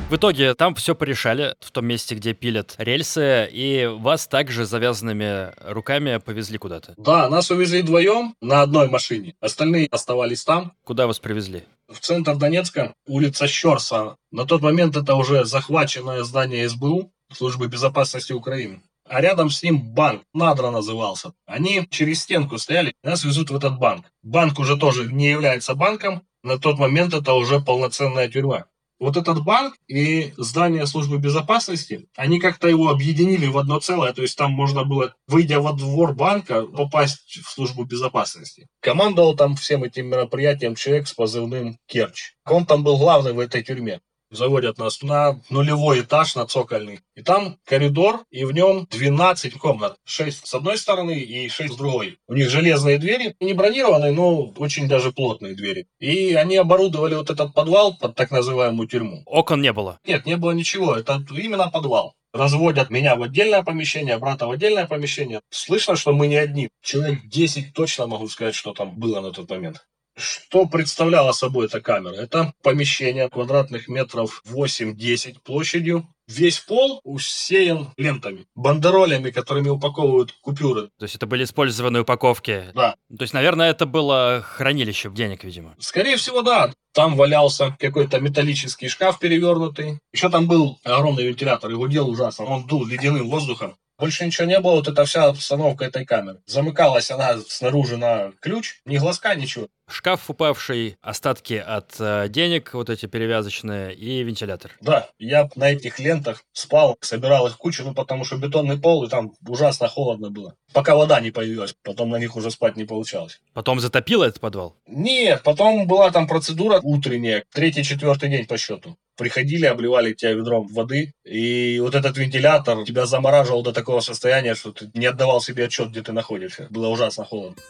В 0.10 0.16
итоге 0.16 0.54
там 0.54 0.74
все 0.74 0.96
порешали 0.96 1.54
в 1.60 1.70
том 1.72 1.86
месте, 1.86 2.16
где 2.16 2.34
пилят 2.34 2.76
рельсы, 2.78 3.46
и 3.52 3.88
вас 3.88 4.26
также 4.26 4.66
завязанными 4.66 5.52
руками 5.70 6.18
повезли 6.18 6.58
куда-то. 6.58 6.94
Да, 6.96 7.30
нас 7.30 7.52
увезли 7.52 7.82
вдвоем 7.82 8.34
на 8.40 8.62
одной 8.62 8.90
машине. 8.90 9.36
Остальные 9.42 9.90
оставались 9.92 10.46
там. 10.46 10.72
Куда 10.86 11.08
вас 11.08 11.20
привезли? 11.20 11.66
В 11.92 12.00
центр 12.00 12.38
Донецка, 12.38 12.94
улица 13.06 13.48
Щерса. 13.48 14.16
На 14.32 14.46
тот 14.46 14.62
момент 14.62 14.96
это 14.96 15.16
уже 15.16 15.44
захваченное 15.44 16.24
здание 16.24 16.70
СБУ, 16.70 17.12
Службы 17.34 17.68
безопасности 17.68 18.32
Украины. 18.32 18.82
А 19.10 19.22
рядом 19.22 19.50
с 19.50 19.64
ним 19.64 19.82
банк, 19.82 20.24
Надра 20.34 20.70
назывался. 20.70 21.34
Они 21.46 21.88
через 21.90 22.24
стенку 22.24 22.58
стояли, 22.58 22.94
нас 23.04 23.24
везут 23.24 23.50
в 23.50 23.56
этот 23.56 23.80
банк. 23.80 24.06
Банк 24.22 24.60
уже 24.60 24.78
тоже 24.78 25.12
не 25.12 25.30
является 25.30 25.76
банком, 25.76 26.24
на 26.44 26.58
тот 26.58 26.78
момент 26.78 27.14
это 27.14 27.34
уже 27.34 27.60
полноценная 27.60 28.30
тюрьма. 28.30 28.66
Вот 29.00 29.16
этот 29.16 29.44
банк 29.44 29.76
и 29.88 30.34
здание 30.38 30.88
службы 30.88 31.20
безопасности, 31.20 32.08
они 32.16 32.40
как-то 32.40 32.68
его 32.68 32.90
объединили 32.90 33.46
в 33.46 33.58
одно 33.58 33.80
целое, 33.80 34.12
то 34.12 34.24
есть 34.24 34.36
там 34.36 34.52
можно 34.52 34.84
было, 34.86 35.14
выйдя 35.28 35.60
во 35.60 35.74
двор 35.74 36.16
банка, 36.16 36.64
попасть 36.64 37.40
в 37.46 37.52
службу 37.52 37.84
безопасности. 37.84 38.68
Командовал 38.82 39.36
там 39.36 39.56
всем 39.56 39.84
этим 39.84 40.08
мероприятием 40.08 40.74
человек 40.74 41.08
с 41.08 41.14
позывным 41.14 41.78
Керч. 41.86 42.34
Он 42.46 42.66
там 42.66 42.84
был 42.84 42.98
главный 42.98 43.34
в 43.34 43.40
этой 43.40 43.64
тюрьме 43.64 44.00
заводят 44.30 44.78
нас 44.78 45.02
на 45.02 45.42
нулевой 45.50 46.02
этаж, 46.02 46.36
на 46.36 46.46
цокольный. 46.46 47.00
И 47.16 47.22
там 47.22 47.58
коридор, 47.66 48.24
и 48.30 48.46
в 48.46 48.52
нем 48.52 48.88
12 48.90 49.54
комнат. 49.58 49.98
6 50.06 50.48
с 50.48 50.54
одной 50.54 50.78
стороны 50.78 51.20
и 51.20 51.50
6 51.50 51.74
с 51.74 51.76
другой. 51.76 52.20
У 52.28 52.34
них 52.34 52.50
железные 52.50 52.98
двери, 52.98 53.36
не 53.40 53.54
бронированные, 53.54 54.12
но 54.12 54.54
очень 54.58 54.88
даже 54.88 55.12
плотные 55.12 55.56
двери. 55.56 55.88
И 56.00 56.34
они 56.34 56.58
оборудовали 56.58 57.16
вот 57.16 57.30
этот 57.30 57.54
подвал 57.54 57.96
под 57.98 58.16
так 58.16 58.32
называемую 58.32 58.88
тюрьму. 58.88 59.24
Окон 59.26 59.62
не 59.62 59.74
было? 59.74 60.00
Нет, 60.06 60.26
не 60.26 60.38
было 60.38 60.52
ничего. 60.52 60.96
Это 60.96 61.24
именно 61.32 61.70
подвал 61.70 62.14
разводят 62.34 62.90
меня 62.90 63.16
в 63.16 63.24
отдельное 63.24 63.64
помещение, 63.64 64.18
брата 64.18 64.48
в 64.48 64.52
отдельное 64.52 64.88
помещение. 64.88 65.42
Слышно, 65.50 65.96
что 65.96 66.14
мы 66.14 66.28
не 66.28 66.36
одни. 66.36 66.70
Человек 66.82 67.26
10 67.26 67.74
точно 67.74 68.08
могу 68.08 68.28
сказать, 68.28 68.56
что 68.56 68.74
там 68.74 68.96
было 68.98 69.20
на 69.22 69.32
тот 69.32 69.50
момент. 69.50 69.86
Что 70.18 70.66
представляла 70.66 71.32
собой 71.32 71.68
эта 71.68 71.80
камера? 71.80 72.16
Это 72.16 72.52
помещение 72.64 73.30
квадратных 73.30 73.88
метров 73.88 74.42
8-10 74.52 75.38
площадью. 75.44 76.08
Весь 76.28 76.60
пол 76.60 77.00
усеян 77.04 77.94
лентами, 77.98 78.48
бандеролями, 78.56 79.30
которыми 79.30 79.70
упаковывают 79.70 80.34
купюры. 80.42 80.90
То 80.98 81.04
есть 81.04 81.16
это 81.16 81.28
были 81.28 81.44
использованные 81.44 82.02
упаковки? 82.02 82.66
Да. 82.74 82.96
То 83.16 83.22
есть, 83.24 83.34
наверное, 83.34 83.70
это 83.70 83.86
было 83.86 84.44
хранилище 84.46 85.10
денег, 85.12 85.44
видимо? 85.44 85.76
Скорее 85.80 86.18
всего, 86.18 86.42
да. 86.42 86.74
Там 86.94 87.16
валялся 87.16 87.78
какой-то 87.80 88.20
металлический 88.20 88.90
шкаф 88.90 89.20
перевернутый. 89.20 90.00
Еще 90.12 90.30
там 90.30 90.48
был 90.48 90.80
огромный 90.84 91.28
вентилятор, 91.28 91.70
его 91.70 91.88
делал 91.88 92.10
ужасно. 92.10 92.46
Он 92.46 92.66
дул 92.66 92.86
ледяным 92.86 93.30
воздухом. 93.30 93.78
Больше 94.00 94.26
ничего 94.26 94.46
не 94.46 94.60
было, 94.60 94.76
вот 94.76 94.88
эта 94.88 95.06
вся 95.06 95.26
обстановка 95.26 95.86
этой 95.86 96.06
камеры. 96.06 96.40
Замыкалась 96.46 97.10
она 97.10 97.40
снаружи 97.48 97.98
на 97.98 98.32
ключ, 98.42 98.82
ни 98.86 98.98
глазка, 98.98 99.34
ничего. 99.34 99.68
Шкаф 99.90 100.30
упавший, 100.30 100.98
остатки 101.02 101.54
от 101.54 101.96
э, 102.00 102.28
денег, 102.30 102.74
вот 102.74 102.90
эти 102.90 103.06
перевязочные, 103.06 103.96
и 103.96 104.22
вентилятор. 104.22 104.72
Да, 104.82 105.10
я 105.18 105.50
на 105.56 105.72
этих 105.72 105.98
лентах 105.98 106.44
спал, 106.52 106.98
собирал 107.02 107.48
их 107.48 107.58
кучу, 107.58 107.84
ну 107.84 107.94
потому 107.94 108.26
что 108.26 108.38
бетонный 108.38 108.78
пол, 108.78 109.06
и 109.06 109.10
там 109.10 109.32
ужасно 109.48 109.88
холодно 109.88 110.30
было. 110.30 110.56
Пока 110.74 110.96
вода 110.96 111.20
не 111.22 111.32
появилась, 111.32 111.74
потом 111.84 112.10
на 112.10 112.18
них 112.18 112.36
уже 112.36 112.52
спать 112.52 112.76
не 112.76 112.84
получалось. 112.84 113.40
Потом 113.54 113.80
затопило 113.80 114.26
этот 114.26 114.42
подвал? 114.42 114.76
Нет, 114.86 115.42
потом 115.44 115.88
была 115.88 116.12
там 116.12 116.28
процедура 116.28 116.80
утренняя, 116.84 117.46
третий-четвертый 117.54 118.30
день 118.30 118.46
по 118.46 118.58
счету. 118.58 118.98
Приходили, 119.18 119.66
обливали 119.66 120.14
тебя 120.14 120.34
ведром 120.34 120.68
воды, 120.68 121.12
и 121.26 121.80
вот 121.82 121.96
этот 121.96 122.18
вентилятор 122.18 122.84
тебя 122.86 123.06
замораживал 123.06 123.64
до 123.64 123.74
такого 123.74 124.00
состояния, 124.00 124.54
что 124.56 124.72
ты 124.72 124.90
не 124.94 125.08
отдавал 125.08 125.42
себе 125.42 125.66
отчет, 125.66 125.90
где 125.90 126.02
ты 126.04 126.12
находишься. 126.12 126.68
Было 126.70 126.88
ужасно 126.90 127.26
холодно. 127.26 127.62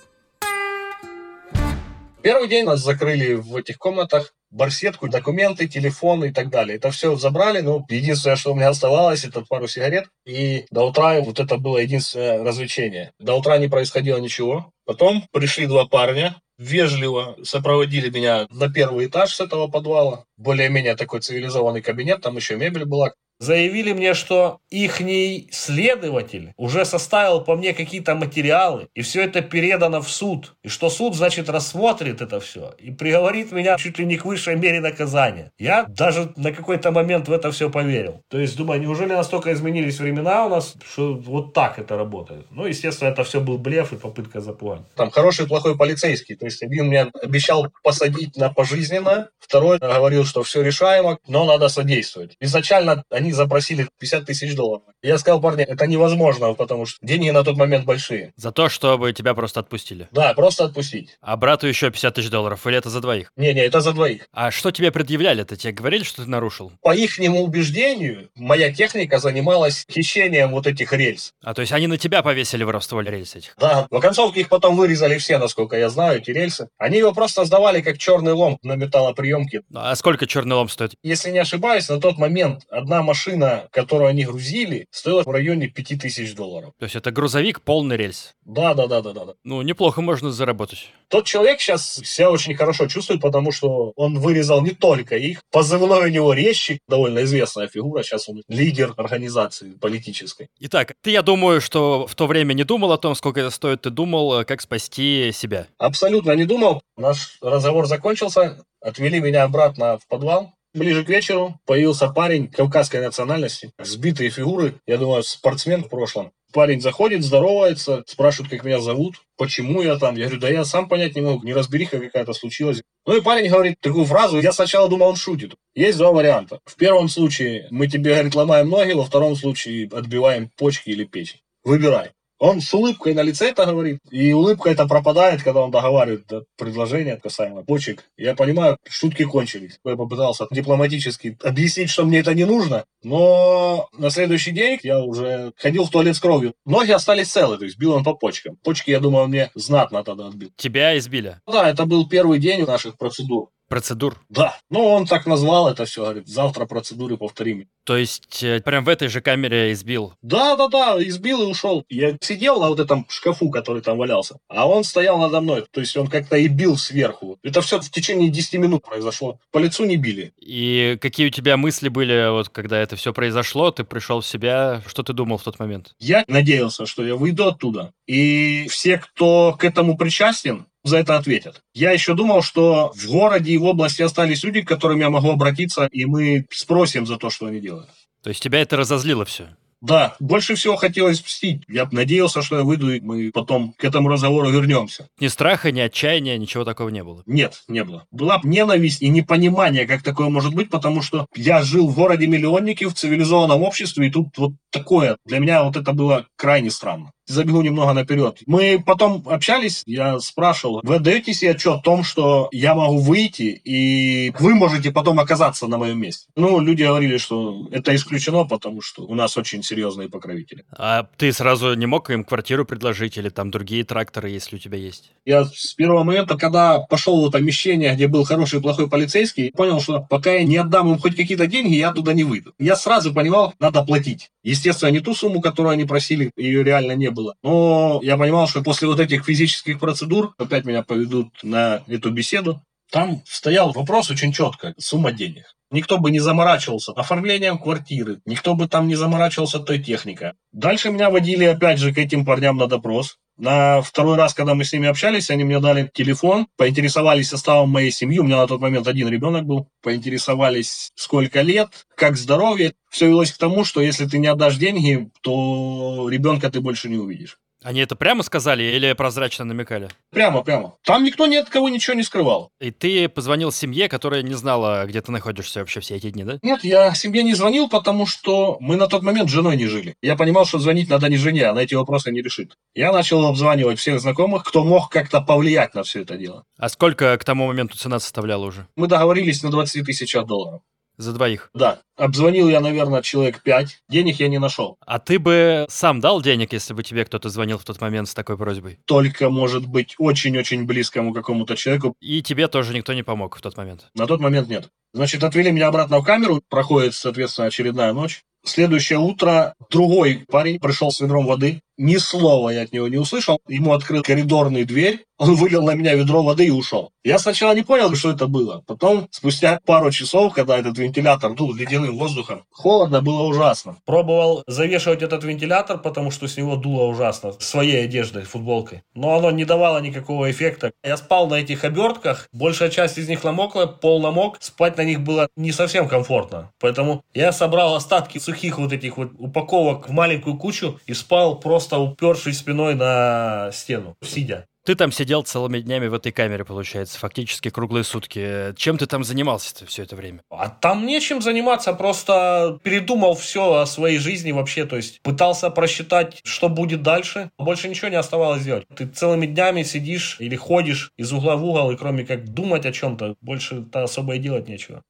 Первый 2.22 2.50
день 2.50 2.66
нас 2.66 2.82
закрыли 2.82 3.36
в 3.36 3.56
этих 3.56 3.77
комнатах, 3.77 4.34
барсетку, 4.51 5.08
документы, 5.08 5.68
телефоны 5.68 6.25
и 6.25 6.34
так 6.34 6.50
далее. 6.50 6.77
Это 6.77 6.92
все 6.92 7.16
забрали, 7.16 7.62
ну, 7.62 7.86
единственное, 7.89 8.36
что 8.36 8.51
у 8.51 8.56
меня 8.56 8.70
оставалось, 8.70 9.24
это 9.24 9.46
пару 9.48 9.68
сигарет, 9.68 10.08
и 10.25 10.66
до 10.70 10.84
утра 10.84 11.22
вот 11.22 11.39
это 11.39 11.58
было 11.58 11.77
единственное 11.77 12.44
развлечение. 12.44 13.12
До 13.20 13.36
утра 13.36 13.58
не 13.58 13.70
происходило 13.70 14.18
ничего. 14.18 14.72
Потом 14.86 15.24
пришли 15.32 15.68
два 15.68 15.86
парня, 15.86 16.36
вежливо 16.58 17.38
сопроводили 17.44 18.10
меня 18.10 18.48
на 18.50 18.70
первый 18.72 19.08
этаж 19.08 19.34
с 19.34 19.42
этого 19.42 19.68
подвала. 19.68 20.26
Более-менее 20.38 20.96
такой 20.96 21.22
цивилизованный 21.22 21.82
кабинет, 21.82 22.22
там 22.22 22.36
еще 22.36 22.56
мебель 22.56 22.86
была 22.86 23.14
заявили 23.39 23.94
мне, 23.94 24.13
что 24.13 24.60
ихний 24.70 25.50
следователь 25.51 26.53
уже 26.58 26.86
составил 26.86 27.41
по 27.41 27.56
мне 27.56 27.74
какие-то 27.74 28.15
материалы, 28.15 28.88
и 28.94 29.01
все 29.01 29.24
это 29.24 29.41
передано 29.41 30.01
в 30.01 30.10
суд, 30.10 30.56
и 30.63 30.70
что 30.70 30.89
суд, 30.89 31.15
значит, 31.15 31.50
рассмотрит 31.50 32.22
это 32.22 32.39
все 32.39 32.74
и 32.79 32.91
приговорит 32.91 33.51
меня 33.51 33.77
чуть 33.77 34.00
ли 34.00 34.06
не 34.06 34.17
к 34.17 34.25
высшей 34.25 34.56
мере 34.56 34.79
наказания. 34.79 35.51
Я 35.58 35.86
даже 35.88 36.32
на 36.36 36.51
какой-то 36.51 36.91
момент 36.91 37.27
в 37.27 37.32
это 37.32 37.51
все 37.51 37.70
поверил. 37.70 38.22
То 38.29 38.39
есть, 38.39 38.58
думаю, 38.58 38.82
неужели 38.82 39.13
настолько 39.13 39.53
изменились 39.53 40.00
времена 40.00 40.46
у 40.46 40.50
нас, 40.50 40.75
что 40.86 41.13
вот 41.13 41.53
так 41.53 41.79
это 41.79 41.98
работает? 41.98 42.46
Ну, 42.51 42.65
естественно, 42.65 43.10
это 43.10 43.24
все 43.24 43.39
был 43.39 43.58
блеф 43.58 43.94
и 43.94 43.98
попытка 43.98 44.41
заплатить. 44.41 44.58
Там 44.96 45.12
хороший 45.12 45.46
и 45.46 45.48
плохой 45.48 45.77
полицейский. 45.77 46.36
То 46.36 46.46
есть, 46.46 46.63
один 46.63 46.88
мне 46.88 47.12
обещал 47.22 47.67
посадить 47.84 48.36
на 48.36 48.50
пожизненно, 48.50 49.29
второй 49.39 49.77
говорил, 49.77 50.25
что 50.25 50.44
все 50.44 50.62
решаемо, 50.62 51.17
но 51.27 51.46
надо 51.46 51.70
содействовать. 51.70 52.36
Изначально 52.39 53.03
они 53.10 53.26
они 53.27 53.34
запросили 53.34 53.89
50 54.00 54.25
тысяч 54.25 54.55
долларов. 54.55 54.84
Я 55.03 55.17
сказал, 55.17 55.41
парни, 55.41 55.63
это 55.63 55.86
невозможно, 55.86 56.53
потому 56.53 56.86
что 56.86 56.98
деньги 57.01 57.29
на 57.29 57.43
тот 57.43 57.57
момент 57.57 57.86
большие. 57.86 58.31
За 58.38 58.51
то, 58.51 58.69
чтобы 58.69 59.12
тебя 59.12 59.34
просто 59.34 59.60
отпустили? 59.60 60.07
Да, 60.12 60.34
просто 60.34 60.63
отпустить. 60.65 61.17
А 61.22 61.36
брату 61.36 61.67
еще 61.67 61.91
50 61.91 62.15
тысяч 62.15 62.29
долларов? 62.29 62.65
Или 62.65 62.77
это 62.77 62.89
за 62.89 63.01
двоих? 63.01 63.31
Не-не, 63.36 63.65
это 63.65 63.81
за 63.81 63.91
двоих. 63.91 64.27
А 64.31 64.50
что 64.50 64.72
тебе 64.72 64.91
предъявляли-то? 64.91 65.57
Тебе 65.57 65.74
говорили, 65.74 66.03
что 66.03 66.24
ты 66.24 66.29
нарушил? 66.29 66.72
По 66.81 66.96
ихнему 66.96 67.41
убеждению, 67.41 68.29
моя 68.36 68.72
техника 68.74 69.19
занималась 69.19 69.86
хищением 69.91 70.51
вот 70.51 70.67
этих 70.67 70.93
рельс. 70.93 71.34
А 71.43 71.53
то 71.53 71.62
есть 71.62 71.74
они 71.74 71.88
на 71.88 71.98
тебя 71.98 72.24
повесили 72.24 72.63
воровство 72.63 73.01
рельс 73.01 73.36
этих? 73.36 73.55
Да. 73.60 73.88
В 73.91 74.00
концовке 74.00 74.41
их 74.41 74.50
потом 74.50 74.77
вырезали 74.77 75.17
все, 75.17 75.38
насколько 75.38 75.75
я 75.75 75.89
знаю, 75.89 76.19
эти 76.19 76.31
рельсы. 76.31 76.69
Они 76.77 77.00
его 77.00 77.13
просто 77.13 77.43
сдавали 77.43 77.81
как 77.81 77.98
черный 77.98 78.31
лом 78.31 78.57
на 78.63 78.75
металлоприемке. 78.75 79.63
А 79.75 79.93
сколько 79.96 80.25
черный 80.27 80.55
лом 80.55 80.69
стоит? 80.69 80.93
Если 81.03 81.29
не 81.31 81.39
ошибаюсь, 81.39 81.89
на 81.89 82.00
тот 82.00 82.17
момент 82.17 82.63
одна 82.69 83.03
машина 83.03 83.17
машина, 83.18 83.68
которую 83.72 84.10
они 84.10 84.26
грузили, 84.26 84.86
стоила 84.92 85.24
в 85.24 85.28
районе 85.28 85.68
5000 85.68 86.36
долларов. 86.36 86.72
То 86.80 86.86
есть 86.86 86.96
это 86.96 87.12
грузовик 87.12 87.62
полный 87.62 87.98
рельс? 87.98 88.34
Да, 88.46 88.76
да, 88.76 88.86
да, 88.88 89.02
да, 89.02 89.14
да. 89.14 89.34
Ну, 89.44 89.62
неплохо 89.64 90.02
можно 90.02 90.32
заработать. 90.32 90.90
Тот 91.10 91.26
человек 91.26 91.60
сейчас 91.60 91.96
себя 91.96 92.30
очень 92.30 92.56
хорошо 92.56 92.88
чувствует, 92.88 93.22
потому 93.22 93.52
что 93.52 93.92
он 93.96 94.20
вырезал 94.20 94.62
не 94.62 94.72
только 94.72 95.18
их. 95.18 95.42
Позывной 95.52 96.06
у 96.06 96.10
него 96.10 96.34
резчик, 96.34 96.80
довольно 96.88 97.24
известная 97.24 97.68
фигура, 97.68 98.04
сейчас 98.04 98.30
он 98.30 98.44
лидер 98.48 98.94
организации 98.98 99.72
политической. 99.72 100.48
Итак, 100.60 100.94
ты, 101.02 101.12
я 101.12 101.24
думаю, 101.24 101.60
что 101.60 102.06
в 102.06 102.14
то 102.14 102.28
время 102.28 102.54
не 102.54 102.64
думал 102.64 102.92
о 102.92 102.98
том, 102.98 103.16
сколько 103.16 103.40
это 103.40 103.50
стоит, 103.50 103.82
ты 103.82 103.90
думал, 103.90 104.46
как 104.46 104.62
спасти 104.62 105.32
себя. 105.34 105.68
Абсолютно 105.80 106.34
не 106.34 106.46
думал. 106.46 106.82
Наш 106.98 107.38
разговор 107.42 107.88
закончился, 107.88 108.58
отвели 108.82 109.20
меня 109.20 109.44
обратно 109.44 109.98
в 109.98 110.08
подвал, 110.08 110.54
Ближе 110.77 111.03
к 111.03 111.10
вечеру 111.10 111.60
появился 111.65 112.07
парень 112.07 112.48
кавказской 112.50 113.01
национальности, 113.01 113.72
сбитые 113.79 114.29
фигуры, 114.29 114.75
я 114.86 114.98
думаю, 114.98 115.24
спортсмен 115.24 115.84
в 115.84 115.89
прошлом. 115.89 116.31
Парень 116.53 116.81
заходит, 116.81 117.24
здоровается, 117.24 118.03
спрашивает, 118.05 118.51
как 118.51 118.63
меня 118.63 118.79
зовут, 118.79 119.15
почему 119.38 119.81
я 119.81 119.98
там. 119.98 120.15
Я 120.15 120.25
говорю, 120.25 120.39
да 120.39 120.50
я 120.50 120.63
сам 120.65 120.88
понять 120.88 121.15
не 121.15 121.22
могу, 121.22 121.43
неразбериха 121.43 121.98
какая-то 121.98 122.34
случилась. 122.34 122.84
Ну 123.07 123.17
и 123.17 123.22
парень 123.22 123.50
говорит 123.50 123.79
такую 123.81 124.05
фразу, 124.05 124.39
я 124.39 124.51
сначала 124.51 124.88
думал, 124.88 125.07
он 125.07 125.15
шутит. 125.15 125.55
Есть 125.74 125.98
два 125.98 126.12
варианта. 126.12 126.60
В 126.65 126.75
первом 126.75 127.10
случае 127.10 127.67
мы 127.72 127.88
тебе, 127.88 128.13
говорит, 128.13 128.36
ломаем 128.36 128.69
ноги, 128.69 128.91
во 128.91 129.03
втором 129.03 129.36
случае 129.36 129.89
отбиваем 129.91 130.51
почки 130.57 130.91
или 130.91 131.05
печень. 131.05 131.39
Выбирай. 131.63 132.12
Он 132.39 132.62
с 132.62 132.74
улыбкой 132.74 133.13
на 133.13 133.22
лице 133.22 133.50
это 133.50 133.65
говорит, 133.65 134.00
и 134.12 134.32
улыбка 134.32 134.70
это 134.70 134.88
пропадает, 134.88 135.41
когда 135.44 135.62
он 135.62 135.72
договаривает 135.72 136.25
предложение 136.56 137.17
касаемо 137.17 137.63
почек. 137.63 138.03
Я 138.17 138.36
понимаю, 138.36 138.77
шутки 138.88 139.24
кончились. 139.24 139.79
Я 139.84 139.96
попытался 139.96 140.48
дипломатически 140.51 141.38
объяснить, 141.44 141.89
что 141.89 142.06
мне 142.06 142.20
это 142.20 142.34
не 142.34 142.46
нужно, 142.46 142.86
но 143.03 143.89
на 143.98 144.10
следующий 144.10 144.51
день 144.51 144.79
я 144.84 145.00
уже 145.00 145.53
ходил 145.58 145.86
в 145.86 145.89
туалет 145.89 146.15
с 146.15 146.20
кровью. 146.20 146.53
Ноги 146.65 146.91
остались 146.91 147.32
целы, 147.32 147.58
то 147.58 147.65
есть 147.65 147.77
бил 147.77 147.94
он 147.94 148.03
по 148.03 148.13
почкам. 148.13 148.58
Почки, 148.63 148.91
я 148.91 149.00
думаю, 149.00 149.27
мне 149.27 149.50
знатно 149.56 150.03
тогда 150.03 150.27
отбил. 150.27 150.51
Тебя 150.58 150.98
избили? 150.98 151.39
Да, 151.48 151.70
это 151.70 151.86
был 151.86 152.08
первый 152.08 152.39
день 152.39 152.65
наших 152.65 152.98
процедур. 152.98 153.50
Процедур? 153.68 154.18
Да. 154.30 154.58
Ну, 154.70 154.86
он 154.86 155.06
так 155.06 155.26
назвал 155.26 155.68
это 155.68 155.86
все, 155.86 156.04
говорит, 156.04 156.28
завтра 156.28 156.66
процедуры 156.66 157.18
повторим. 157.18 157.68
То 157.84 157.98
есть, 157.98 158.44
э, 158.44 158.62
прям 158.62 158.86
в 158.86 158.90
этой 158.90 159.08
же 159.08 159.22
камере 159.22 159.72
избил? 159.74 160.14
Да, 160.22 160.56
да, 160.56 160.68
да, 160.68 161.04
избил 161.04 161.44
и 161.44 161.46
ушел. 161.46 161.84
Я 161.90 162.18
сидел 162.22 162.62
на 162.62 162.70
вот 162.70 162.80
этом 162.80 163.06
шкафу, 163.10 163.50
который 163.50 163.82
там 163.82 163.98
валялся, 163.98 164.38
а 164.48 164.68
он 164.68 164.84
стоял 164.84 165.18
надо 165.18 165.42
мной. 165.42 165.66
То 165.72 165.82
есть, 165.82 165.96
он 165.98 166.08
как-то 166.08 166.38
и 166.38 166.48
бил 166.48 166.78
сверху. 166.78 167.38
Это 167.44 167.62
все 167.62 167.80
в 167.80 167.90
течение 167.90 168.30
10 168.30 168.54
минут 168.54 168.84
произошло. 168.84 169.40
По 169.52 169.60
лицу 169.60 169.86
не 169.86 169.98
били. 169.98 170.34
И 170.38 170.98
какие 171.02 171.28
у 171.28 171.32
тебя 171.32 171.58
мысли 171.58 171.90
были, 171.90 172.30
вот 172.32 172.50
когда 172.50 172.78
это 172.80 172.96
все 172.96 173.14
произошло, 173.14 173.72
ты 173.72 173.84
пришел 173.84 174.22
в 174.22 174.28
себя, 174.28 174.82
что 174.88 175.04
ты 175.04 175.14
думал 175.14 175.38
в 175.38 175.44
тот 175.44 175.60
момент? 175.60 175.94
Я 176.00 176.24
надеялся, 176.28 176.86
что 176.86 177.06
я 177.06 177.16
выйду 177.16 177.48
оттуда. 177.48 177.94
И 178.06 178.68
все, 178.70 178.98
кто 178.98 179.56
к 179.58 179.64
этому 179.64 179.98
причастен, 179.98 180.66
за 180.88 180.98
это 180.98 181.17
ответят. 181.17 181.62
Я 181.74 181.91
еще 181.91 182.13
думал, 182.13 182.41
что 182.41 182.91
в 182.96 183.08
городе 183.08 183.51
и 183.51 183.58
в 183.58 183.63
области 183.63 184.01
остались 184.01 184.44
люди, 184.44 184.62
к 184.62 184.67
которым 184.67 185.00
я 185.00 185.10
могу 185.10 185.32
обратиться, 185.32 185.88
и 185.91 186.06
мы 186.06 186.46
спросим 186.51 187.06
за 187.06 187.17
то, 187.17 187.29
что 187.29 187.48
они 187.48 187.60
делают. 187.60 187.89
То 188.24 188.29
есть 188.29 188.41
тебя 188.41 188.62
это 188.62 188.77
разозлило 188.77 189.25
все? 189.25 189.50
Да, 189.82 190.15
больше 190.20 190.56
всего 190.56 190.75
хотелось 190.75 191.24
мстить. 191.24 191.63
Я 191.67 191.88
надеялся, 191.91 192.41
что 192.41 192.58
я 192.58 192.63
выйду, 192.63 192.91
и 192.91 193.00
мы 193.00 193.32
потом 193.32 193.74
к 193.77 193.84
этому 193.84 194.10
разговору 194.10 194.50
вернемся. 194.50 195.08
Ни 195.20 195.27
страха, 195.27 195.72
ни 195.72 195.79
отчаяния, 195.79 196.38
ничего 196.38 196.65
такого 196.65 196.89
не 196.89 197.03
было? 197.03 197.22
Нет, 197.27 197.63
не 197.67 197.84
было. 197.84 198.06
Была 198.10 198.39
ненависть 198.44 199.01
и 199.03 199.10
непонимание, 199.10 199.86
как 199.86 200.01
такое 200.01 200.29
может 200.29 200.56
быть, 200.56 200.72
потому 200.72 201.03
что 201.03 201.27
я 201.36 201.62
жил 201.62 201.88
в 201.88 201.96
городе-миллионнике, 201.96 202.88
в 202.88 202.96
цивилизованном 202.96 203.62
обществе, 203.62 204.08
и 204.08 204.12
тут 204.12 204.29
вот 204.38 204.53
такое. 204.72 205.17
Для 205.25 205.39
меня 205.39 205.63
вот 205.63 205.77
это 205.77 205.94
было 205.94 206.25
крайне 206.36 206.72
странно 206.72 207.12
забегу 207.27 207.62
немного 207.62 207.93
наперед. 207.93 208.39
Мы 208.46 208.81
потом 208.86 209.24
общались, 209.25 209.84
я 209.86 210.19
спрашивал, 210.19 210.81
вы 210.84 210.96
отдаете 210.96 211.34
себе 211.34 211.51
отчет 211.51 211.75
о 211.75 211.81
том, 211.81 212.03
что 212.03 212.50
я 212.51 212.75
могу 212.75 213.00
выйти, 213.00 213.62
и 213.63 214.34
вы 214.39 214.55
можете 214.55 214.91
потом 214.91 215.19
оказаться 215.19 215.67
на 215.67 215.77
моем 215.77 216.00
месте? 216.00 216.27
Ну, 216.36 216.60
люди 216.60 216.84
говорили, 216.84 217.17
что 217.17 217.67
это 217.72 217.96
исключено, 217.96 218.46
потому 218.46 218.81
что 218.81 219.03
у 219.03 219.15
нас 219.15 219.38
очень 219.38 219.63
серьезные 219.63 220.10
покровители. 220.10 220.65
А 220.75 221.07
ты 221.17 221.31
сразу 221.31 221.74
не 221.74 221.86
мог 221.86 222.10
им 222.10 222.24
квартиру 222.24 222.65
предложить 222.65 223.17
или 223.17 223.29
там 223.29 223.51
другие 223.51 223.84
тракторы, 223.84 224.29
если 224.29 224.55
у 224.55 224.60
тебя 224.60 224.77
есть? 224.77 225.12
Я 225.25 225.46
с 225.46 225.74
первого 225.74 226.03
момента, 226.03 226.38
когда 226.38 226.79
пошел 226.79 227.22
в 227.22 227.29
это 227.29 227.38
помещение, 227.38 227.93
где 227.93 228.07
был 228.07 228.24
хороший 228.24 228.60
и 228.60 228.62
плохой 228.62 228.89
полицейский, 228.89 229.51
понял, 229.51 229.79
что 229.79 230.01
пока 230.01 230.34
я 230.34 230.43
не 230.43 230.57
отдам 230.57 230.91
им 230.91 231.00
хоть 231.00 231.15
какие-то 231.15 231.48
деньги, 231.48 231.75
я 231.75 231.91
туда 231.93 232.13
не 232.13 232.24
выйду. 232.24 232.53
Я 232.60 232.75
сразу 232.75 233.13
понимал, 233.13 233.53
надо 233.60 233.84
платить. 233.84 234.31
Естественно, 234.43 234.89
не 234.89 235.01
ту 235.01 235.13
сумму, 235.13 235.41
которую 235.41 235.74
они 235.74 235.86
просили, 235.86 236.31
ее 236.38 236.63
реально 236.63 236.93
не 236.93 237.12
было. 237.12 237.17
Но 237.44 238.00
я 238.04 238.18
понимал, 238.18 238.48
что 238.48 238.62
после 238.62 238.88
вот 238.88 239.00
этих 239.00 239.26
физических 239.26 239.80
процедур 239.80 240.34
опять 240.38 240.66
меня 240.66 240.84
поведут 240.84 241.30
на 241.44 241.84
эту 241.88 242.12
беседу. 242.12 242.62
Там 242.92 243.22
стоял 243.26 243.72
вопрос 243.72 244.10
очень 244.10 244.32
четко, 244.32 244.74
сумма 244.78 245.12
денег. 245.12 245.46
Никто 245.70 245.98
бы 245.98 246.12
не 246.12 246.20
заморачивался 246.20 246.94
оформлением 246.94 247.58
квартиры, 247.58 248.22
никто 248.26 248.56
бы 248.56 248.70
там 248.70 248.88
не 248.88 248.96
заморачивался 248.96 249.60
той 249.60 249.80
техникой. 249.80 250.32
Дальше 250.54 250.90
меня 250.90 251.10
водили 251.10 251.44
опять 251.44 251.80
же 251.80 251.94
к 251.94 251.98
этим 251.98 252.26
парням 252.26 252.56
на 252.56 252.68
допрос. 252.68 253.18
На 253.38 253.84
второй 253.84 254.17
раз, 254.17 254.34
когда 254.34 254.56
мы 254.56 254.63
с 254.63 254.74
ними 254.74 254.88
общались, 254.88 255.29
они 255.29 255.44
мне 255.44 255.60
дали 255.60 255.91
телефон, 255.94 256.48
поинтересовались 256.58 257.29
составом 257.29 257.70
моей 257.70 257.91
семьи. 257.91 258.17
У 258.17 258.24
меня 258.24 258.38
на 258.38 258.48
тот 258.48 258.60
момент 258.60 258.88
один 258.88 259.10
ребенок 259.10 259.46
был. 259.46 259.70
Поинтересовались, 259.84 260.91
сколько 260.96 261.41
лет, 261.41 261.86
как 261.96 262.17
здоровье. 262.17 262.74
Все 262.89 263.08
велось 263.08 263.32
к 263.32 263.38
тому, 263.38 263.63
что 263.63 263.79
если 263.79 264.08
ты 264.08 264.17
не 264.17 264.27
отдашь 264.27 264.58
деньги, 264.58 265.12
то 265.22 266.10
ребенка 266.10 266.50
ты 266.50 266.62
больше 266.62 266.89
не 266.89 266.98
увидишь. 266.98 267.38
Они 267.68 267.82
это 267.82 267.98
прямо 267.98 268.24
сказали 268.24 268.64
или 268.64 268.94
прозрачно 268.94 269.44
намекали? 269.44 269.90
Прямо, 270.10 270.42
прямо. 270.42 270.76
Там 270.86 271.04
никто 271.04 271.28
ни 271.28 271.36
от 271.36 271.50
кого 271.50 271.68
ничего 271.68 271.98
не 271.98 272.04
скрывал. 272.04 272.50
И 272.62 272.72
ты 272.72 273.10
позвонил 273.10 273.52
семье, 273.52 273.90
которая 273.90 274.22
не 274.22 274.36
знала, 274.36 274.86
где 274.86 275.02
ты 275.02 275.12
находишься 275.12 275.60
вообще 275.60 275.82
все 275.82 275.98
эти 275.98 276.10
дни, 276.10 276.24
да? 276.24 276.40
Нет, 276.44 276.64
я 276.64 276.96
семье 276.96 277.24
не 277.24 277.34
звонил, 277.34 277.68
потому 277.68 278.06
что 278.06 278.56
мы 278.62 278.78
на 278.78 278.88
тот 278.88 279.04
момент 279.04 279.30
с 279.30 279.34
женой 279.34 279.58
не 279.58 279.66
жили. 279.66 279.96
Я 280.02 280.16
понимал, 280.16 280.46
что 280.46 280.60
звонить 280.60 280.90
надо 280.90 281.10
не 281.10 281.18
жене, 281.18 281.48
она 281.48 281.62
эти 281.62 281.74
вопросы 281.74 282.10
не 282.10 282.22
решит. 282.22 282.54
Я 282.74 282.94
начал 282.94 283.26
обзванивать 283.26 283.80
всех 283.80 284.00
знакомых, 284.00 284.46
кто 284.46 284.64
мог 284.64 284.88
как-то 284.88 285.20
повлиять 285.20 285.76
на 285.76 285.84
все 285.84 286.04
это 286.04 286.16
дело. 286.16 286.46
А 286.58 286.70
сколько 286.70 287.18
к 287.18 287.26
тому 287.26 287.48
моменту 287.48 287.78
цена 287.78 288.00
составляла 288.00 288.46
уже? 288.46 288.66
Мы 288.78 288.88
договорились 288.88 289.44
на 289.44 289.52
20 289.52 289.86
тысяч 289.86 290.14
долларов. 290.14 290.62
За 290.98 291.13
двоих. 291.13 291.50
Да. 291.54 291.80
Обзвонил 291.96 292.50
я, 292.50 292.60
наверное, 292.60 293.01
человек 293.01 293.42
пять. 293.44 293.80
Денег 293.88 294.20
я 294.20 294.27
не 294.27 294.39
нашел. 294.39 294.77
А 294.86 295.00
ты 295.00 295.20
бы 295.20 295.66
сам 295.70 296.00
дал 296.00 296.22
денег, 296.22 296.54
если 296.54 296.74
бы 296.74 296.84
тебе 296.84 297.06
кто-то 297.06 297.30
звонил 297.30 297.60
в 297.60 297.63
тот 297.63 297.80
момент 297.82 298.10
с 298.10 298.13
такой 298.13 298.38
просьбой? 298.38 298.80
Только, 298.86 299.30
может 299.30 299.68
быть, 299.68 299.96
очень-очень 300.00 300.66
близкому 300.66 301.13
какому-то 301.13 301.56
человеку. 301.56 301.96
И 302.00 302.22
тебе 302.24 302.48
тоже 302.48 302.74
никто 302.74 302.94
не 302.94 303.04
помог 303.04 303.36
в 303.38 303.42
тот 303.42 303.58
момент? 303.58 303.89
На 303.94 304.08
тот 304.08 304.20
момент 304.20 304.48
нет. 304.48 304.70
Значит, 304.94 305.24
отвели 305.24 305.51
меня 305.51 305.68
обратно 305.68 306.00
в 306.00 306.04
камеру. 306.04 306.42
Проходит, 306.50 306.96
соответственно, 306.96 307.48
очередная 307.48 307.94
ночь. 307.94 308.24
Следующее 308.46 309.00
утро 309.00 309.54
другой 309.70 310.25
парень 310.30 310.60
пришел 310.60 310.92
с 310.92 311.00
ведром 311.01 311.25
воды. 311.25 311.62
Ни 311.77 311.98
слова 311.98 312.50
я 312.50 312.63
от 312.63 312.74
него 312.74 312.88
не 312.88 312.98
услышал. 312.98 313.39
Ему 313.48 313.74
открыл 313.74 314.01
коридорную 314.01 314.65
дверь. 314.65 315.05
Он 315.19 315.34
вылил 315.34 315.63
на 315.63 315.74
меня 315.74 315.96
ведро 315.96 316.22
воды 316.22 316.46
и 316.46 316.51
ушел. 316.51 316.91
Я 317.03 317.17
сначала 317.17 317.55
не 317.55 317.63
понял, 317.63 317.93
что 317.96 318.12
это 318.12 318.27
было. 318.27 318.63
Потом, 318.67 319.07
спустя 319.10 319.60
пару 319.65 319.89
часов, 319.89 320.34
когда 320.34 320.57
этот 320.60 320.77
вентилятор 320.77 321.34
дул 321.34 321.55
ледяным 321.55 321.98
воздухом, 321.98 322.43
холодно 322.51 323.01
было 323.01 323.24
ужасно. 323.24 323.77
Пробовал 323.86 324.43
завешивать 324.46 325.01
этот 325.01 325.24
вентилятор, 325.24 325.79
потому 325.79 326.12
что 326.12 326.27
с 326.27 326.38
него 326.38 326.55
дуло 326.55 326.84
ужасно. 326.84 327.34
Своей 327.39 327.86
одеждой, 327.86 328.24
футболкой. 328.24 328.84
Но 328.93 329.15
оно 329.15 329.31
не 329.31 329.43
давало 329.43 329.79
никакого 329.79 330.29
эффекта. 330.29 330.72
Я 330.84 330.98
спал 330.98 331.27
на 331.27 331.36
этих 331.36 331.63
обертках. 331.63 332.27
Большая 332.31 332.69
часть 332.69 333.00
из 333.00 333.10
них 333.10 333.24
намокла, 333.24 333.65
пол 333.65 334.01
намок. 334.01 334.38
Спать 334.39 334.77
на 334.77 334.84
них 334.84 335.01
было 335.01 335.29
не 335.36 335.51
совсем 335.51 335.88
комфортно. 335.88 336.51
Поэтому 336.60 337.03
я 337.15 337.31
собрал 337.31 337.75
остатки 337.75 338.19
сухих 338.19 338.60
вот 338.60 338.72
этих 338.72 338.98
вот 338.98 339.12
упаковок 339.17 339.89
в 339.89 339.91
маленькую 339.91 340.38
кучу 340.38 340.79
и 340.86 340.93
спал 340.93 341.39
просто 341.39 341.67
упершись 341.76 342.38
спиной 342.40 342.76
на 342.76 343.52
стену, 343.52 343.96
сидя. 344.02 344.46
Ты 344.68 344.76
там 344.76 344.92
сидел 344.92 345.24
целыми 345.24 345.60
днями 345.60 345.88
в 345.88 345.94
этой 345.94 346.12
камере, 346.12 346.44
получается, 346.44 347.00
фактически 347.00 347.50
круглые 347.50 347.86
сутки. 347.86 348.54
Чем 348.58 348.78
ты 348.78 348.86
там 348.86 349.06
занимался 349.06 349.66
все 349.66 349.84
это 349.84 349.96
время? 349.96 350.20
А 350.30 350.50
там 350.50 350.86
нечем 350.86 351.22
заниматься, 351.22 351.72
просто 351.72 352.60
передумал 352.64 353.16
все 353.16 353.54
о 353.54 353.66
своей 353.66 353.98
жизни 353.98 354.34
вообще, 354.34 354.66
то 354.66 354.76
есть 354.76 355.02
пытался 355.04 355.50
просчитать, 355.52 356.20
что 356.26 356.50
будет 356.50 356.82
дальше. 356.82 357.30
Больше 357.38 357.70
ничего 357.70 357.88
не 357.88 357.96
оставалось 357.96 358.44
делать. 358.44 358.66
Ты 358.76 358.88
целыми 358.88 359.26
днями 359.26 359.64
сидишь 359.64 360.18
или 360.20 360.36
ходишь 360.36 360.92
из 360.98 361.14
угла 361.14 361.38
в 361.38 361.46
угол, 361.46 361.72
и 361.72 361.78
кроме 361.78 362.06
как 362.06 362.26
думать 362.28 362.66
о 362.66 362.74
чем-то, 362.74 363.16
больше-то 363.22 363.84
особо 363.84 364.16
и 364.16 364.20
делать 364.20 364.50
нечего. 364.50 364.84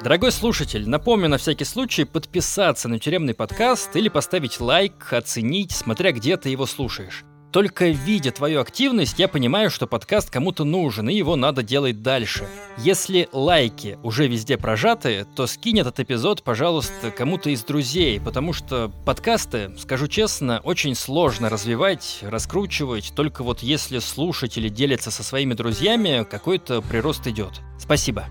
Дорогой 0.00 0.32
слушатель, 0.32 0.88
напомню 0.88 1.28
на 1.28 1.38
всякий 1.38 1.64
случай 1.64 2.04
подписаться 2.04 2.88
на 2.88 2.98
тюремный 2.98 3.34
подкаст 3.34 3.94
или 3.94 4.08
поставить 4.08 4.60
лайк, 4.60 5.12
оценить, 5.12 5.72
смотря 5.72 6.10
где 6.12 6.36
ты 6.36 6.48
его 6.48 6.66
слушаешь. 6.66 7.24
Только 7.52 7.88
видя 7.88 8.30
твою 8.30 8.62
активность, 8.62 9.18
я 9.18 9.28
понимаю, 9.28 9.70
что 9.70 9.86
подкаст 9.86 10.30
кому-то 10.30 10.64
нужен, 10.64 11.10
и 11.10 11.14
его 11.14 11.36
надо 11.36 11.62
делать 11.62 12.02
дальше. 12.02 12.48
Если 12.78 13.28
лайки 13.30 13.98
уже 14.02 14.26
везде 14.26 14.56
прожаты, 14.56 15.26
то 15.36 15.46
скинь 15.46 15.78
этот 15.78 16.00
эпизод, 16.00 16.42
пожалуйста, 16.42 17.10
кому-то 17.10 17.50
из 17.50 17.62
друзей, 17.62 18.18
потому 18.20 18.54
что 18.54 18.90
подкасты, 19.04 19.70
скажу 19.78 20.08
честно, 20.08 20.60
очень 20.64 20.94
сложно 20.94 21.50
развивать, 21.50 22.20
раскручивать, 22.22 23.12
только 23.14 23.44
вот 23.44 23.60
если 23.60 23.98
слушатели 23.98 24.70
делятся 24.70 25.10
со 25.10 25.22
своими 25.22 25.52
друзьями, 25.52 26.26
какой-то 26.28 26.80
прирост 26.80 27.26
идет. 27.26 27.60
Спасибо. 27.78 28.26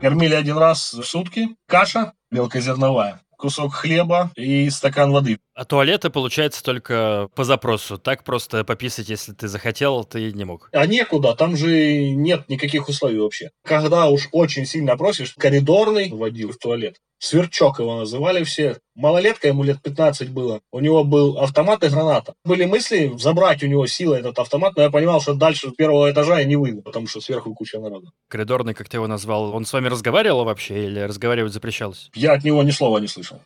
Кормили 0.00 0.34
один 0.34 0.58
раз 0.58 0.94
в 0.94 1.04
сутки. 1.04 1.48
Каша 1.66 2.12
мелкозерновая 2.30 3.20
кусок 3.42 3.74
хлеба 3.74 4.30
и 4.36 4.70
стакан 4.70 5.10
воды. 5.10 5.38
А 5.54 5.64
туалеты, 5.64 6.10
получается, 6.10 6.62
только 6.62 7.28
по 7.34 7.42
запросу. 7.42 7.98
Так 7.98 8.22
просто 8.22 8.62
пописать, 8.62 9.08
если 9.08 9.32
ты 9.32 9.48
захотел, 9.48 10.04
ты 10.04 10.32
не 10.32 10.44
мог. 10.44 10.68
А 10.72 10.86
некуда, 10.86 11.34
там 11.34 11.56
же 11.56 12.10
нет 12.12 12.48
никаких 12.48 12.88
условий 12.88 13.18
вообще. 13.18 13.50
Когда 13.64 14.06
уж 14.06 14.28
очень 14.30 14.64
сильно 14.64 14.96
просишь, 14.96 15.34
коридорный 15.36 16.10
водил 16.10 16.52
в 16.52 16.56
туалет. 16.56 16.98
Сверчок 17.22 17.78
его 17.78 17.98
называли 17.98 18.42
все. 18.42 18.78
Малолетка, 18.96 19.46
ему 19.46 19.62
лет 19.62 19.80
15 19.80 20.30
было. 20.30 20.60
У 20.72 20.80
него 20.80 21.04
был 21.04 21.38
автомат 21.38 21.84
и 21.84 21.88
граната. 21.88 22.34
Были 22.44 22.64
мысли 22.64 23.12
забрать 23.16 23.62
у 23.62 23.68
него 23.68 23.86
силой 23.86 24.18
этот 24.18 24.40
автомат, 24.40 24.74
но 24.74 24.82
я 24.82 24.90
понимал, 24.90 25.20
что 25.20 25.34
дальше 25.34 25.70
с 25.70 25.72
первого 25.72 26.10
этажа 26.10 26.40
я 26.40 26.44
не 26.44 26.56
выйду, 26.56 26.82
потому 26.82 27.06
что 27.06 27.20
сверху 27.20 27.54
куча 27.54 27.78
народа. 27.78 28.08
Коридорный, 28.26 28.74
как 28.74 28.88
ты 28.88 28.96
его 28.96 29.06
назвал, 29.06 29.54
он 29.54 29.66
с 29.66 29.72
вами 29.72 29.86
разговаривал 29.86 30.44
вообще 30.44 30.86
или 30.86 30.98
разговаривать 30.98 31.52
запрещалось? 31.52 32.10
Я 32.12 32.32
от 32.32 32.42
него 32.42 32.60
ни 32.64 32.72
слова 32.72 32.98
не 32.98 33.06
слышал. 33.06 33.40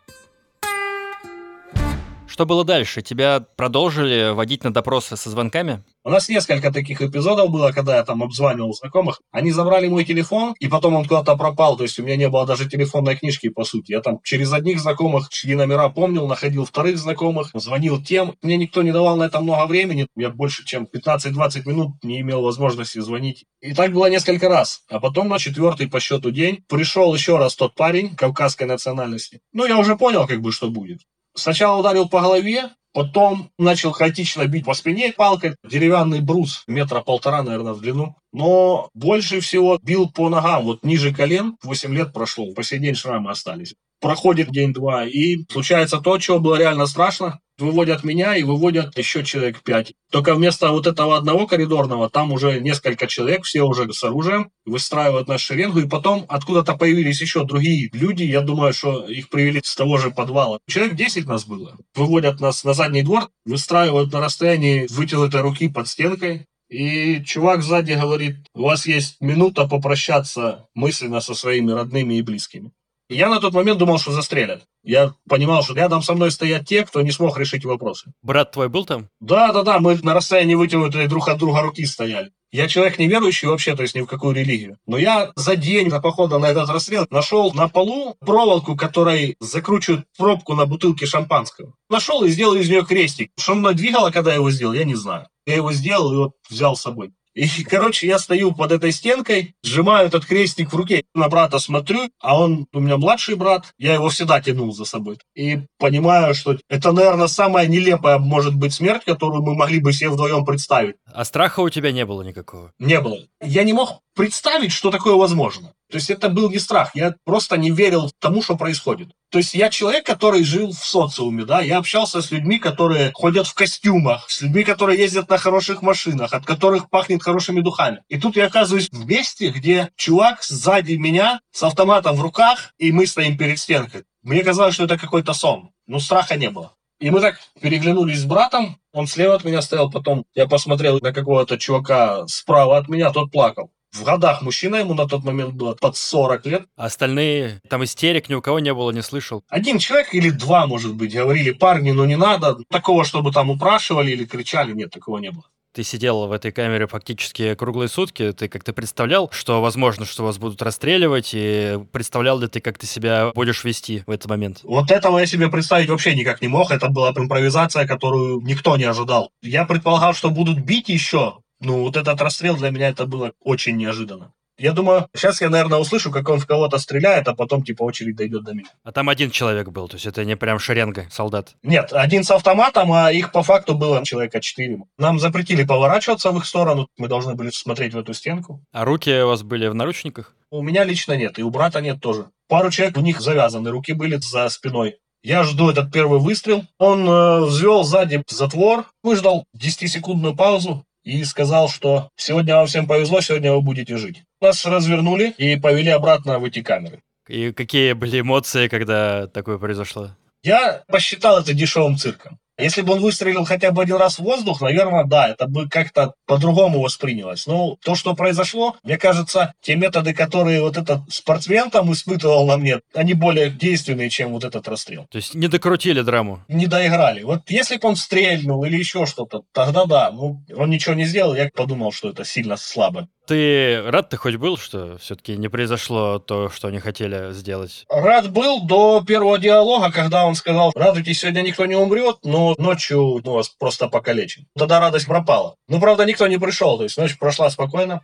Что 2.36 2.44
было 2.44 2.66
дальше? 2.66 3.00
Тебя 3.00 3.40
продолжили 3.40 4.34
водить 4.34 4.62
на 4.62 4.70
допросы 4.70 5.16
со 5.16 5.30
звонками? 5.30 5.82
У 6.04 6.10
нас 6.10 6.28
несколько 6.28 6.70
таких 6.70 7.00
эпизодов 7.00 7.48
было, 7.48 7.72
когда 7.72 7.96
я 7.96 8.04
там 8.04 8.22
обзванивал 8.22 8.74
знакомых. 8.74 9.22
Они 9.32 9.52
забрали 9.52 9.88
мой 9.88 10.04
телефон, 10.04 10.54
и 10.60 10.68
потом 10.68 10.96
он 10.96 11.06
куда-то 11.06 11.34
пропал. 11.34 11.78
То 11.78 11.84
есть 11.84 11.98
у 11.98 12.02
меня 12.02 12.16
не 12.16 12.28
было 12.28 12.44
даже 12.44 12.68
телефонной 12.68 13.16
книжки, 13.16 13.48
по 13.48 13.64
сути. 13.64 13.92
Я 13.92 14.02
там 14.02 14.20
через 14.22 14.52
одних 14.52 14.80
знакомых, 14.80 15.30
чьи 15.30 15.54
номера 15.54 15.88
помнил, 15.88 16.26
находил 16.26 16.66
вторых 16.66 16.98
знакомых, 16.98 17.52
звонил 17.54 18.02
тем. 18.02 18.34
Мне 18.42 18.58
никто 18.58 18.82
не 18.82 18.92
давал 18.92 19.16
на 19.16 19.24
это 19.24 19.40
много 19.40 19.66
времени. 19.66 20.06
Я 20.14 20.28
больше, 20.28 20.62
чем 20.66 20.86
15-20 20.94 21.62
минут 21.64 21.92
не 22.02 22.20
имел 22.20 22.42
возможности 22.42 22.98
звонить. 22.98 23.46
И 23.62 23.72
так 23.72 23.94
было 23.94 24.10
несколько 24.10 24.50
раз. 24.50 24.82
А 24.90 25.00
потом 25.00 25.28
на 25.28 25.38
четвертый 25.38 25.88
по 25.88 26.00
счету 26.00 26.30
день 26.30 26.62
пришел 26.68 27.14
еще 27.14 27.38
раз 27.38 27.56
тот 27.56 27.74
парень 27.74 28.14
кавказской 28.14 28.64
национальности. 28.64 29.40
Ну, 29.54 29.64
я 29.64 29.78
уже 29.78 29.96
понял, 29.96 30.26
как 30.26 30.42
бы, 30.42 30.52
что 30.52 30.68
будет. 30.68 31.00
Сначала 31.36 31.78
ударил 31.78 32.08
по 32.08 32.20
голове, 32.20 32.70
потом 32.92 33.50
начал 33.58 33.92
хаотично 33.92 34.46
бить 34.46 34.64
по 34.64 34.74
спине 34.74 35.12
палкой. 35.12 35.56
Деревянный 35.64 36.20
брус 36.20 36.64
метра 36.66 37.02
полтора, 37.02 37.42
наверное, 37.42 37.74
в 37.74 37.80
длину. 37.80 38.16
Но 38.32 38.88
больше 38.94 39.40
всего 39.40 39.78
бил 39.82 40.10
по 40.10 40.28
ногам, 40.28 40.64
вот 40.64 40.82
ниже 40.82 41.14
колен. 41.14 41.56
8 41.62 41.94
лет 41.94 42.12
прошло, 42.12 42.52
по 42.54 42.62
сей 42.62 42.78
день 42.78 42.94
шрамы 42.94 43.30
остались. 43.30 43.74
Проходит 44.00 44.50
день-два, 44.50 45.06
и 45.06 45.44
случается 45.50 45.98
то, 45.98 46.18
чего 46.18 46.38
было 46.38 46.56
реально 46.56 46.86
страшно 46.86 47.40
выводят 47.58 48.04
меня 48.04 48.36
и 48.36 48.42
выводят 48.42 48.96
еще 48.98 49.24
человек 49.24 49.62
пять. 49.62 49.94
Только 50.10 50.34
вместо 50.34 50.70
вот 50.70 50.86
этого 50.86 51.16
одного 51.16 51.46
коридорного 51.46 52.10
там 52.10 52.32
уже 52.32 52.60
несколько 52.60 53.06
человек, 53.06 53.44
все 53.44 53.62
уже 53.62 53.92
с 53.92 54.02
оружием, 54.04 54.50
выстраивают 54.64 55.28
нашу 55.28 55.46
шеренгу, 55.46 55.80
и 55.80 55.88
потом 55.88 56.24
откуда-то 56.28 56.76
появились 56.76 57.20
еще 57.20 57.44
другие 57.44 57.90
люди, 57.92 58.22
я 58.24 58.40
думаю, 58.40 58.72
что 58.72 59.06
их 59.06 59.28
привели 59.28 59.60
с 59.64 59.74
того 59.74 59.98
же 59.98 60.10
подвала. 60.10 60.58
Человек 60.68 60.94
10 60.94 61.26
нас 61.26 61.44
было. 61.44 61.76
Выводят 61.94 62.40
нас 62.40 62.64
на 62.64 62.74
задний 62.74 63.02
двор, 63.02 63.28
выстраивают 63.44 64.12
на 64.12 64.20
расстоянии 64.20 64.86
вытянутой 64.90 65.40
руки 65.40 65.68
под 65.68 65.88
стенкой, 65.88 66.46
и 66.68 67.22
чувак 67.24 67.62
сзади 67.62 67.92
говорит, 67.92 68.36
у 68.54 68.62
вас 68.62 68.86
есть 68.86 69.20
минута 69.20 69.68
попрощаться 69.68 70.66
мысленно 70.74 71.20
со 71.20 71.34
своими 71.34 71.70
родными 71.70 72.14
и 72.14 72.22
близкими. 72.22 72.72
Я 73.08 73.28
на 73.28 73.40
тот 73.40 73.54
момент 73.54 73.78
думал, 73.78 73.98
что 73.98 74.10
застрелят. 74.10 74.64
Я 74.82 75.14
понимал, 75.28 75.62
что 75.62 75.74
рядом 75.74 76.02
со 76.02 76.14
мной 76.14 76.32
стоят 76.32 76.66
те, 76.66 76.84
кто 76.84 77.02
не 77.02 77.12
смог 77.12 77.38
решить 77.38 77.64
вопросы. 77.64 78.12
Брат 78.22 78.50
твой 78.52 78.68
был 78.68 78.84
там? 78.84 79.08
Да, 79.20 79.52
да, 79.52 79.62
да, 79.62 79.78
мы 79.78 79.96
на 80.02 80.12
расстоянии 80.12 80.56
вытянутой 80.56 81.06
друг 81.06 81.28
от 81.28 81.38
друга 81.38 81.60
руки 81.60 81.86
стояли. 81.86 82.32
Я 82.50 82.68
человек 82.68 82.98
неверующий 82.98 83.48
вообще, 83.48 83.76
то 83.76 83.82
есть 83.82 83.94
ни 83.94 84.00
в 84.00 84.06
какую 84.06 84.34
религию. 84.34 84.78
Но 84.86 84.96
я 84.96 85.32
за 85.36 85.56
день 85.56 85.88
до 85.88 86.00
похода 86.00 86.38
на 86.38 86.46
этот 86.46 86.68
расстрел 86.70 87.06
нашел 87.10 87.52
на 87.52 87.68
полу 87.68 88.16
проволоку, 88.20 88.76
которой 88.76 89.36
закручивают 89.40 90.06
пробку 90.16 90.54
на 90.54 90.66
бутылке 90.66 91.06
шампанского. 91.06 91.74
Нашел 91.90 92.24
и 92.24 92.28
сделал 92.28 92.54
из 92.54 92.68
нее 92.68 92.84
крестик. 92.84 93.30
Что 93.38 93.54
мной 93.54 93.74
двигало, 93.74 94.10
когда 94.10 94.30
я 94.30 94.36
его 94.36 94.50
сделал, 94.50 94.72
я 94.72 94.84
не 94.84 94.94
знаю. 94.94 95.28
Я 95.44 95.56
его 95.56 95.72
сделал 95.72 96.12
и 96.12 96.16
вот 96.16 96.32
взял 96.48 96.76
с 96.76 96.82
собой. 96.82 97.12
И, 97.36 97.64
короче, 97.64 98.06
я 98.06 98.18
стою 98.18 98.52
под 98.52 98.72
этой 98.72 98.92
стенкой, 98.92 99.54
сжимаю 99.62 100.06
этот 100.06 100.24
крестик 100.24 100.72
в 100.72 100.76
руке, 100.76 101.04
на 101.14 101.28
брата 101.28 101.58
смотрю, 101.58 102.08
а 102.18 102.40
он 102.40 102.66
у 102.72 102.80
меня 102.80 102.96
младший 102.96 103.34
брат, 103.34 103.74
я 103.76 103.92
его 103.92 104.08
всегда 104.08 104.40
тянул 104.40 104.72
за 104.72 104.86
собой. 104.86 105.18
И 105.34 105.58
понимаю, 105.78 106.34
что 106.34 106.56
это, 106.70 106.92
наверное, 106.92 107.26
самая 107.26 107.66
нелепая, 107.66 108.18
может 108.18 108.54
быть, 108.54 108.72
смерть, 108.72 109.04
которую 109.04 109.42
мы 109.42 109.54
могли 109.54 109.80
бы 109.80 109.92
себе 109.92 110.08
вдвоем 110.08 110.46
представить. 110.46 110.96
А 111.12 111.26
страха 111.26 111.60
у 111.60 111.68
тебя 111.68 111.92
не 111.92 112.06
было 112.06 112.22
никакого? 112.22 112.72
Не 112.78 113.02
было. 113.02 113.18
Я 113.42 113.64
не 113.64 113.74
мог 113.74 114.00
представить, 114.16 114.72
что 114.72 114.90
такое 114.90 115.14
возможно. 115.14 115.72
То 115.88 115.98
есть 115.98 116.10
это 116.10 116.28
был 116.28 116.50
не 116.50 116.58
страх, 116.58 116.96
я 116.96 117.14
просто 117.24 117.56
не 117.56 117.70
верил 117.70 118.10
тому, 118.18 118.42
что 118.42 118.56
происходит. 118.56 119.10
То 119.30 119.38
есть 119.38 119.54
я 119.54 119.68
человек, 119.68 120.04
который 120.04 120.42
жил 120.42 120.72
в 120.72 120.84
социуме, 120.84 121.44
да, 121.44 121.60
я 121.60 121.78
общался 121.78 122.22
с 122.22 122.32
людьми, 122.32 122.58
которые 122.58 123.12
ходят 123.14 123.46
в 123.46 123.54
костюмах, 123.54 124.28
с 124.28 124.40
людьми, 124.40 124.64
которые 124.64 124.98
ездят 124.98 125.28
на 125.28 125.38
хороших 125.38 125.82
машинах, 125.82 126.32
от 126.32 126.44
которых 126.44 126.90
пахнет 126.90 127.22
хорошими 127.22 127.60
духами. 127.60 128.02
И 128.08 128.18
тут 128.18 128.34
я 128.34 128.46
оказываюсь 128.46 128.88
в 128.90 129.06
месте, 129.06 129.50
где 129.50 129.90
чувак 129.96 130.42
сзади 130.42 130.94
меня 130.94 131.40
с 131.52 131.62
автоматом 131.62 132.16
в 132.16 132.22
руках, 132.22 132.72
и 132.78 132.90
мы 132.90 133.06
стоим 133.06 133.38
перед 133.38 133.58
стенкой. 133.58 134.04
Мне 134.22 134.42
казалось, 134.42 134.74
что 134.74 134.84
это 134.84 134.98
какой-то 134.98 135.34
сон, 135.34 135.70
но 135.86 136.00
страха 136.00 136.36
не 136.36 136.50
было. 136.50 136.72
И 136.98 137.10
мы 137.10 137.20
так 137.20 137.38
переглянулись 137.60 138.20
с 138.20 138.24
братом, 138.24 138.78
он 138.92 139.06
слева 139.06 139.34
от 139.34 139.44
меня 139.44 139.60
стоял, 139.60 139.90
потом 139.90 140.24
я 140.34 140.46
посмотрел 140.46 140.98
на 141.00 141.12
какого-то 141.12 141.58
чувака 141.58 142.26
справа 142.26 142.78
от 142.78 142.88
меня, 142.88 143.12
тот 143.12 143.30
плакал 143.30 143.70
в 143.96 144.04
годах 144.04 144.42
мужчина, 144.42 144.76
ему 144.76 144.94
на 144.94 145.06
тот 145.06 145.24
момент 145.24 145.54
было 145.54 145.74
под 145.74 145.96
40 145.96 146.46
лет. 146.46 146.66
А 146.76 146.86
остальные, 146.86 147.60
там 147.68 147.84
истерик 147.84 148.28
ни 148.28 148.34
у 148.34 148.42
кого 148.42 148.60
не 148.60 148.72
было, 148.72 148.90
не 148.90 149.02
слышал? 149.02 149.42
Один 149.48 149.78
человек 149.78 150.14
или 150.14 150.30
два, 150.30 150.66
может 150.66 150.94
быть, 150.94 151.14
говорили, 151.14 151.52
парни, 151.52 151.92
ну 151.92 152.04
не 152.04 152.16
надо. 152.16 152.58
Такого, 152.70 153.04
чтобы 153.04 153.32
там 153.32 153.50
упрашивали 153.50 154.12
или 154.12 154.24
кричали, 154.24 154.72
нет, 154.72 154.90
такого 154.90 155.18
не 155.18 155.30
было 155.30 155.44
ты 155.76 155.82
сидел 155.82 156.26
в 156.26 156.32
этой 156.32 156.52
камере 156.52 156.86
фактически 156.86 157.54
круглые 157.54 157.90
сутки, 157.90 158.32
ты 158.32 158.48
как-то 158.48 158.72
представлял, 158.72 159.28
что 159.30 159.60
возможно, 159.60 160.06
что 160.06 160.24
вас 160.24 160.38
будут 160.38 160.62
расстреливать, 160.62 161.32
и 161.34 161.78
представлял 161.92 162.38
ли 162.38 162.48
ты, 162.48 162.60
как 162.60 162.78
ты 162.78 162.86
себя 162.86 163.30
будешь 163.34 163.62
вести 163.62 164.02
в 164.06 164.10
этот 164.10 164.30
момент? 164.30 164.60
Вот 164.62 164.90
этого 164.90 165.18
я 165.18 165.26
себе 165.26 165.50
представить 165.50 165.90
вообще 165.90 166.14
никак 166.14 166.40
не 166.40 166.48
мог. 166.48 166.70
Это 166.70 166.88
была 166.88 167.12
импровизация, 167.14 167.86
которую 167.86 168.40
никто 168.40 168.78
не 168.78 168.84
ожидал. 168.84 169.32
Я 169.42 169.66
предполагал, 169.66 170.14
что 170.14 170.30
будут 170.30 170.60
бить 170.60 170.88
еще, 170.88 171.40
ну, 171.60 171.82
вот 171.82 171.96
этот 171.96 172.20
расстрел 172.20 172.56
для 172.56 172.70
меня 172.70 172.88
это 172.88 173.06
было 173.06 173.32
очень 173.40 173.76
неожиданно. 173.76 174.32
Я 174.58 174.72
думаю, 174.72 175.06
сейчас 175.14 175.42
я, 175.42 175.50
наверное, 175.50 175.78
услышу, 175.78 176.10
как 176.10 176.26
он 176.30 176.40
в 176.40 176.46
кого-то 176.46 176.78
стреляет, 176.78 177.28
а 177.28 177.34
потом, 177.34 177.62
типа, 177.62 177.82
очередь 177.82 178.16
дойдет 178.16 178.42
до 178.42 178.54
меня. 178.54 178.68
А 178.84 178.92
там 178.92 179.10
один 179.10 179.30
человек 179.30 179.68
был, 179.68 179.86
то 179.86 179.96
есть 179.96 180.06
это 180.06 180.24
не 180.24 180.34
прям 180.34 180.58
шеренга 180.58 181.08
солдат? 181.10 181.54
Нет, 181.62 181.92
один 181.92 182.24
с 182.24 182.30
автоматом, 182.30 182.90
а 182.92 183.12
их 183.12 183.32
по 183.32 183.42
факту 183.42 183.74
было 183.74 184.02
человека 184.02 184.40
четыре. 184.40 184.78
Нам 184.96 185.18
запретили 185.18 185.62
поворачиваться 185.62 186.30
в 186.30 186.38
их 186.38 186.46
сторону, 186.46 186.88
мы 186.96 187.06
должны 187.06 187.34
были 187.34 187.50
смотреть 187.50 187.92
в 187.92 187.98
эту 187.98 188.14
стенку. 188.14 188.62
А 188.72 188.86
руки 188.86 189.10
у 189.10 189.26
вас 189.26 189.42
были 189.42 189.66
в 189.68 189.74
наручниках? 189.74 190.34
У 190.50 190.62
меня 190.62 190.84
лично 190.84 191.12
нет, 191.18 191.38
и 191.38 191.42
у 191.42 191.50
брата 191.50 191.82
нет 191.82 192.00
тоже. 192.00 192.30
Пару 192.48 192.70
человек 192.70 192.96
у 192.96 193.02
них 193.02 193.20
завязаны, 193.20 193.70
руки 193.70 193.92
были 193.92 194.16
за 194.16 194.48
спиной. 194.48 194.96
Я 195.22 195.42
жду 195.42 195.68
этот 195.68 195.92
первый 195.92 196.20
выстрел. 196.20 196.64
Он 196.78 197.06
э, 197.06 197.40
взвел 197.40 197.82
сзади 197.82 198.22
затвор, 198.28 198.86
выждал 199.02 199.44
10-секундную 199.58 200.36
паузу, 200.36 200.86
и 201.06 201.22
сказал, 201.24 201.68
что 201.68 202.10
сегодня 202.16 202.56
вам 202.56 202.66
всем 202.66 202.86
повезло, 202.86 203.20
сегодня 203.20 203.52
вы 203.52 203.62
будете 203.62 203.96
жить. 203.96 204.24
Нас 204.40 204.66
развернули 204.66 205.32
и 205.38 205.56
повели 205.56 205.90
обратно 205.90 206.40
в 206.40 206.44
эти 206.44 206.62
камеры. 206.62 207.00
И 207.28 207.52
какие 207.52 207.92
были 207.92 208.20
эмоции, 208.20 208.66
когда 208.66 209.28
такое 209.28 209.58
произошло? 209.58 210.10
Я 210.42 210.82
посчитал 210.88 211.40
это 211.40 211.54
дешевым 211.54 211.96
цирком. 211.96 212.38
Если 212.58 212.82
бы 212.82 212.94
он 212.94 213.00
выстрелил 213.00 213.44
хотя 213.44 213.70
бы 213.70 213.82
один 213.82 213.96
раз 213.96 214.18
в 214.18 214.22
воздух, 214.22 214.60
наверное, 214.60 215.04
да, 215.04 215.28
это 215.28 215.46
бы 215.46 215.68
как-то 215.68 216.14
по-другому 216.26 216.80
воспринялось. 216.80 217.46
Но 217.46 217.76
то, 217.84 217.94
что 217.94 218.14
произошло, 218.14 218.76
мне 218.82 218.96
кажется, 218.96 219.54
те 219.60 219.76
методы, 219.76 220.14
которые 220.14 220.62
вот 220.62 220.76
этот 220.76 221.00
спортсмен 221.08 221.70
там 221.70 221.92
испытывал 221.92 222.46
на 222.46 222.56
мне, 222.56 222.80
они 222.94 223.14
более 223.14 223.50
действенные, 223.50 224.08
чем 224.10 224.32
вот 224.32 224.44
этот 224.44 224.66
расстрел. 224.68 225.06
То 225.10 225.16
есть 225.16 225.34
не 225.34 225.48
докрутили 225.48 226.00
драму? 226.00 226.44
Не 226.48 226.66
доиграли. 226.66 227.22
Вот 227.22 227.50
если 227.50 227.76
бы 227.76 227.88
он 227.88 227.96
стрельнул 227.96 228.64
или 228.64 228.76
еще 228.76 229.06
что-то, 229.06 229.42
тогда 229.52 229.84
да. 229.84 230.10
Ну, 230.10 230.42
он 230.56 230.70
ничего 230.70 230.94
не 230.94 231.04
сделал, 231.04 231.34
я 231.34 231.50
подумал, 231.54 231.92
что 231.92 232.10
это 232.10 232.24
сильно 232.24 232.56
слабо. 232.56 233.08
Ты 233.26 233.82
рад 233.82 234.08
ты 234.08 234.16
хоть 234.16 234.36
был, 234.36 234.56
что 234.56 234.98
все-таки 234.98 235.36
не 235.36 235.48
произошло 235.48 236.20
то, 236.20 236.48
что 236.48 236.68
они 236.68 236.78
хотели 236.78 237.32
сделать? 237.32 237.84
Рад 237.88 238.30
был 238.30 238.64
до 238.64 239.02
первого 239.04 239.36
диалога, 239.38 239.90
когда 239.90 240.26
он 240.26 240.36
сказал, 240.36 240.72
радуйтесь, 240.76 241.20
сегодня 241.20 241.42
никто 241.42 241.66
не 241.66 241.74
умрет, 241.74 242.18
но 242.22 242.54
ночью 242.56 243.20
ну, 243.24 243.32
вас 243.32 243.48
просто 243.48 243.88
покалечим. 243.88 244.46
Тогда 244.56 244.78
радость 244.78 245.06
пропала. 245.06 245.56
Ну, 245.66 245.80
правда, 245.80 246.04
никто 246.04 246.28
не 246.28 246.38
пришел, 246.38 246.76
то 246.76 246.84
есть 246.84 246.96
ночь 246.98 247.18
прошла 247.18 247.50
спокойно. 247.50 248.02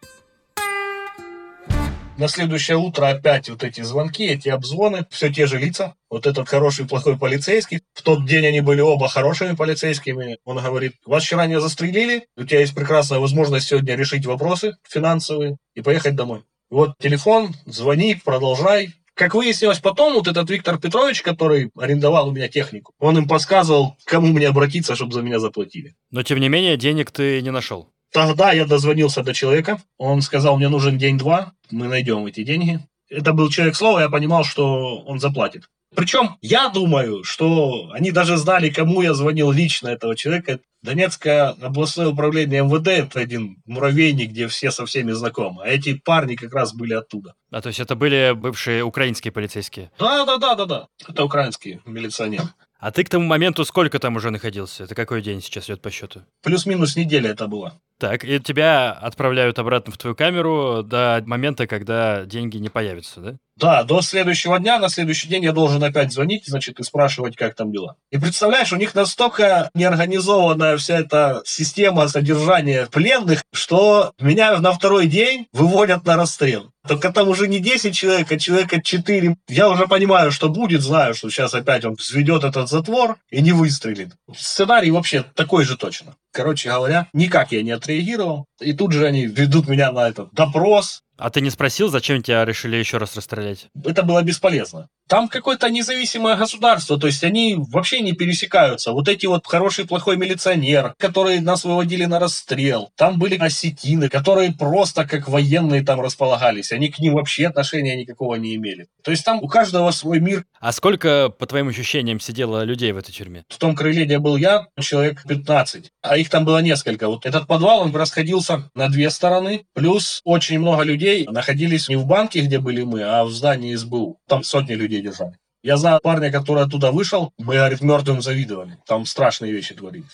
На 2.22 2.28
следующее 2.28 2.76
утро 2.76 3.08
опять 3.08 3.50
вот 3.50 3.64
эти 3.64 3.80
звонки, 3.80 4.24
эти 4.24 4.48
обзвоны, 4.48 5.04
все 5.10 5.28
те 5.32 5.46
же 5.46 5.58
лица. 5.58 5.96
Вот 6.08 6.24
этот 6.24 6.48
хороший, 6.48 6.86
плохой 6.86 7.18
полицейский. 7.18 7.80
В 7.94 8.02
тот 8.02 8.26
день 8.26 8.46
они 8.46 8.60
были 8.60 8.80
оба 8.80 9.08
хорошими 9.08 9.56
полицейскими. 9.56 10.38
Он 10.44 10.58
говорит, 10.58 10.92
вас 11.04 11.24
вчера 11.24 11.48
не 11.48 11.60
застрелили, 11.60 12.28
у 12.36 12.44
тебя 12.44 12.60
есть 12.60 12.76
прекрасная 12.76 13.18
возможность 13.18 13.66
сегодня 13.66 13.96
решить 13.96 14.24
вопросы 14.24 14.76
финансовые 14.88 15.56
и 15.74 15.82
поехать 15.82 16.14
домой. 16.14 16.44
Вот 16.70 16.92
телефон, 17.00 17.56
звони, 17.66 18.16
продолжай, 18.24 18.94
как 19.14 19.34
выяснилось 19.34 19.80
потом, 19.80 20.14
вот 20.14 20.28
этот 20.28 20.48
Виктор 20.48 20.78
Петрович, 20.78 21.22
который 21.22 21.72
арендовал 21.76 22.28
у 22.28 22.32
меня 22.32 22.46
технику, 22.46 22.92
он 23.00 23.18
им 23.18 23.26
подсказывал, 23.26 23.96
кому 24.04 24.28
мне 24.28 24.46
обратиться, 24.46 24.94
чтобы 24.94 25.12
за 25.12 25.22
меня 25.22 25.40
заплатили. 25.40 25.96
Но, 26.12 26.22
тем 26.22 26.38
не 26.38 26.48
менее, 26.48 26.76
денег 26.76 27.10
ты 27.10 27.42
не 27.42 27.50
нашел. 27.50 27.88
Тогда 28.12 28.52
я 28.52 28.66
дозвонился 28.66 29.22
до 29.22 29.32
человека, 29.32 29.80
он 29.96 30.20
сказал, 30.20 30.56
мне 30.58 30.68
нужен 30.68 30.98
день-два, 30.98 31.52
мы 31.70 31.88
найдем 31.88 32.26
эти 32.26 32.44
деньги. 32.44 32.80
Это 33.08 33.32
был 33.32 33.48
человек 33.50 33.74
слова, 33.74 34.00
я 34.00 34.08
понимал, 34.08 34.44
что 34.44 35.00
он 35.00 35.18
заплатит. 35.18 35.64
Причем 35.94 36.36
я 36.40 36.68
думаю, 36.68 37.22
что 37.22 37.90
они 37.92 38.12
даже 38.12 38.36
знали, 38.36 38.70
кому 38.70 39.02
я 39.02 39.12
звонил 39.12 39.50
лично 39.50 39.88
этого 39.88 40.16
человека. 40.16 40.60
Донецкое 40.82 41.50
областное 41.50 42.08
управление 42.08 42.62
МВД– 42.62 42.88
это 42.88 43.20
один 43.20 43.62
муравейник, 43.66 44.30
где 44.30 44.48
все 44.48 44.70
со 44.70 44.84
всеми 44.86 45.12
знакомы. 45.12 45.62
А 45.64 45.68
эти 45.68 45.94
парни 45.94 46.34
как 46.34 46.52
раз 46.54 46.74
были 46.74 46.94
оттуда. 46.94 47.34
А 47.50 47.60
то 47.60 47.68
есть 47.68 47.78
это 47.78 47.94
были 47.94 48.32
бывшие 48.34 48.82
украинские 48.82 49.32
полицейские? 49.32 49.90
Да, 49.98 50.24
да, 50.24 50.38
да, 50.38 50.54
да, 50.54 50.64
да. 50.66 50.86
Это 51.06 51.24
украинские 51.24 51.80
милиционеры. 51.84 52.48
А 52.78 52.90
ты 52.90 53.04
к 53.04 53.08
тому 53.08 53.26
моменту 53.26 53.64
сколько 53.64 54.00
там 54.00 54.16
уже 54.16 54.30
находился? 54.30 54.84
Это 54.84 54.96
какой 54.96 55.22
день 55.22 55.40
сейчас 55.40 55.66
идет 55.66 55.82
по 55.82 55.90
счету? 55.90 56.22
Плюс-минус 56.42 56.96
неделя 56.96 57.30
это 57.30 57.46
была. 57.46 57.78
Так, 58.02 58.24
и 58.24 58.40
тебя 58.40 58.90
отправляют 58.90 59.60
обратно 59.60 59.92
в 59.92 59.96
твою 59.96 60.16
камеру 60.16 60.82
до 60.82 61.22
момента, 61.24 61.68
когда 61.68 62.24
деньги 62.24 62.56
не 62.56 62.68
появятся, 62.68 63.20
да? 63.20 63.38
Да, 63.56 63.82
до 63.84 64.00
следующего 64.00 64.58
дня, 64.58 64.78
на 64.78 64.88
следующий 64.88 65.28
день 65.28 65.44
я 65.44 65.52
должен 65.52 65.82
опять 65.84 66.12
звонить, 66.12 66.46
значит, 66.46 66.80
и 66.80 66.82
спрашивать, 66.82 67.36
как 67.36 67.54
там 67.54 67.70
дела. 67.70 67.96
И 68.10 68.18
представляешь, 68.18 68.72
у 68.72 68.76
них 68.76 68.94
настолько 68.94 69.70
неорганизованная 69.74 70.76
вся 70.76 70.98
эта 71.00 71.42
система 71.44 72.08
содержания 72.08 72.86
пленных, 72.90 73.42
что 73.52 74.12
меня 74.20 74.58
на 74.58 74.72
второй 74.72 75.06
день 75.06 75.46
выводят 75.52 76.04
на 76.06 76.16
расстрел. 76.16 76.72
Только 76.86 77.12
там 77.12 77.28
уже 77.28 77.46
не 77.46 77.60
10 77.60 77.94
человек, 77.94 78.32
а 78.32 78.38
человека 78.38 78.82
4. 78.82 79.36
Я 79.48 79.68
уже 79.68 79.86
понимаю, 79.86 80.32
что 80.32 80.48
будет, 80.48 80.82
знаю, 80.82 81.14
что 81.14 81.30
сейчас 81.30 81.54
опять 81.54 81.84
он 81.84 81.94
взведет 81.94 82.42
этот 82.42 82.68
затвор 82.68 83.18
и 83.30 83.40
не 83.40 83.52
выстрелит. 83.52 84.10
Сценарий 84.36 84.90
вообще 84.90 85.24
такой 85.34 85.64
же 85.64 85.76
точно. 85.76 86.16
Короче 86.32 86.70
говоря, 86.70 87.06
никак 87.12 87.52
я 87.52 87.62
не 87.62 87.70
отреагировал. 87.70 88.46
И 88.60 88.72
тут 88.72 88.92
же 88.92 89.06
они 89.06 89.26
ведут 89.26 89.68
меня 89.68 89.92
на 89.92 90.08
этот 90.08 90.32
допрос. 90.32 91.02
А 91.22 91.30
ты 91.30 91.40
не 91.40 91.50
спросил, 91.50 91.88
зачем 91.88 92.20
тебя 92.20 92.44
решили 92.44 92.74
еще 92.74 92.96
раз 92.96 93.14
расстрелять? 93.14 93.68
Это 93.84 94.02
было 94.02 94.20
бесполезно. 94.24 94.88
Там 95.12 95.28
какое-то 95.28 95.68
независимое 95.68 96.36
государство, 96.36 96.98
то 96.98 97.06
есть 97.06 97.22
они 97.22 97.54
вообще 97.58 98.00
не 98.00 98.12
пересекаются. 98.12 98.92
Вот 98.92 99.08
эти 99.08 99.26
вот 99.26 99.46
хороший, 99.46 99.86
плохой 99.86 100.16
милиционер, 100.16 100.94
которые 100.96 101.42
нас 101.42 101.64
выводили 101.64 102.06
на 102.06 102.18
расстрел. 102.18 102.90
Там 102.96 103.18
были 103.18 103.36
осетины, 103.36 104.08
которые 104.08 104.52
просто 104.52 105.06
как 105.06 105.28
военные 105.28 105.84
там 105.84 106.00
располагались. 106.00 106.72
Они 106.72 106.88
к 106.88 106.98
ним 106.98 107.12
вообще 107.12 107.48
отношения 107.48 107.94
никакого 107.94 108.36
не 108.36 108.54
имели. 108.54 108.86
То 109.04 109.10
есть 109.10 109.22
там 109.22 109.42
у 109.42 109.48
каждого 109.48 109.90
свой 109.90 110.18
мир. 110.18 110.46
А 110.58 110.72
сколько, 110.72 111.28
по 111.28 111.44
твоим 111.44 111.68
ощущениям, 111.68 112.18
сидело 112.18 112.64
людей 112.64 112.92
в 112.92 112.96
этой 112.96 113.12
тюрьме? 113.12 113.44
В 113.50 113.58
том 113.58 113.74
крыле, 113.74 114.06
где 114.06 114.18
был 114.18 114.36
я, 114.36 114.68
человек 114.80 115.24
15. 115.28 115.90
А 116.00 116.16
их 116.16 116.30
там 116.30 116.46
было 116.46 116.62
несколько. 116.62 117.08
Вот 117.08 117.26
этот 117.26 117.46
подвал, 117.46 117.80
он 117.80 117.94
расходился 117.94 118.70
на 118.74 118.88
две 118.88 119.10
стороны. 119.10 119.66
Плюс 119.74 120.22
очень 120.24 120.58
много 120.58 120.84
людей 120.84 121.26
находились 121.26 121.90
не 121.90 121.96
в 121.96 122.06
банке, 122.06 122.40
где 122.40 122.58
были 122.58 122.82
мы, 122.82 123.02
а 123.02 123.24
в 123.24 123.30
здании 123.30 123.74
СБУ. 123.74 124.18
Там 124.26 124.42
сотни 124.42 124.72
людей 124.72 125.01
держали. 125.02 125.38
Я 125.62 125.76
знаю 125.76 126.00
парня, 126.02 126.32
который 126.32 126.64
оттуда 126.64 126.90
вышел, 126.90 127.32
мы, 127.38 127.54
говорит, 127.54 127.80
мертвым 127.82 128.20
завидовали. 128.20 128.78
Там 128.86 129.06
страшные 129.06 129.52
вещи 129.52 129.74
творились. 129.74 130.10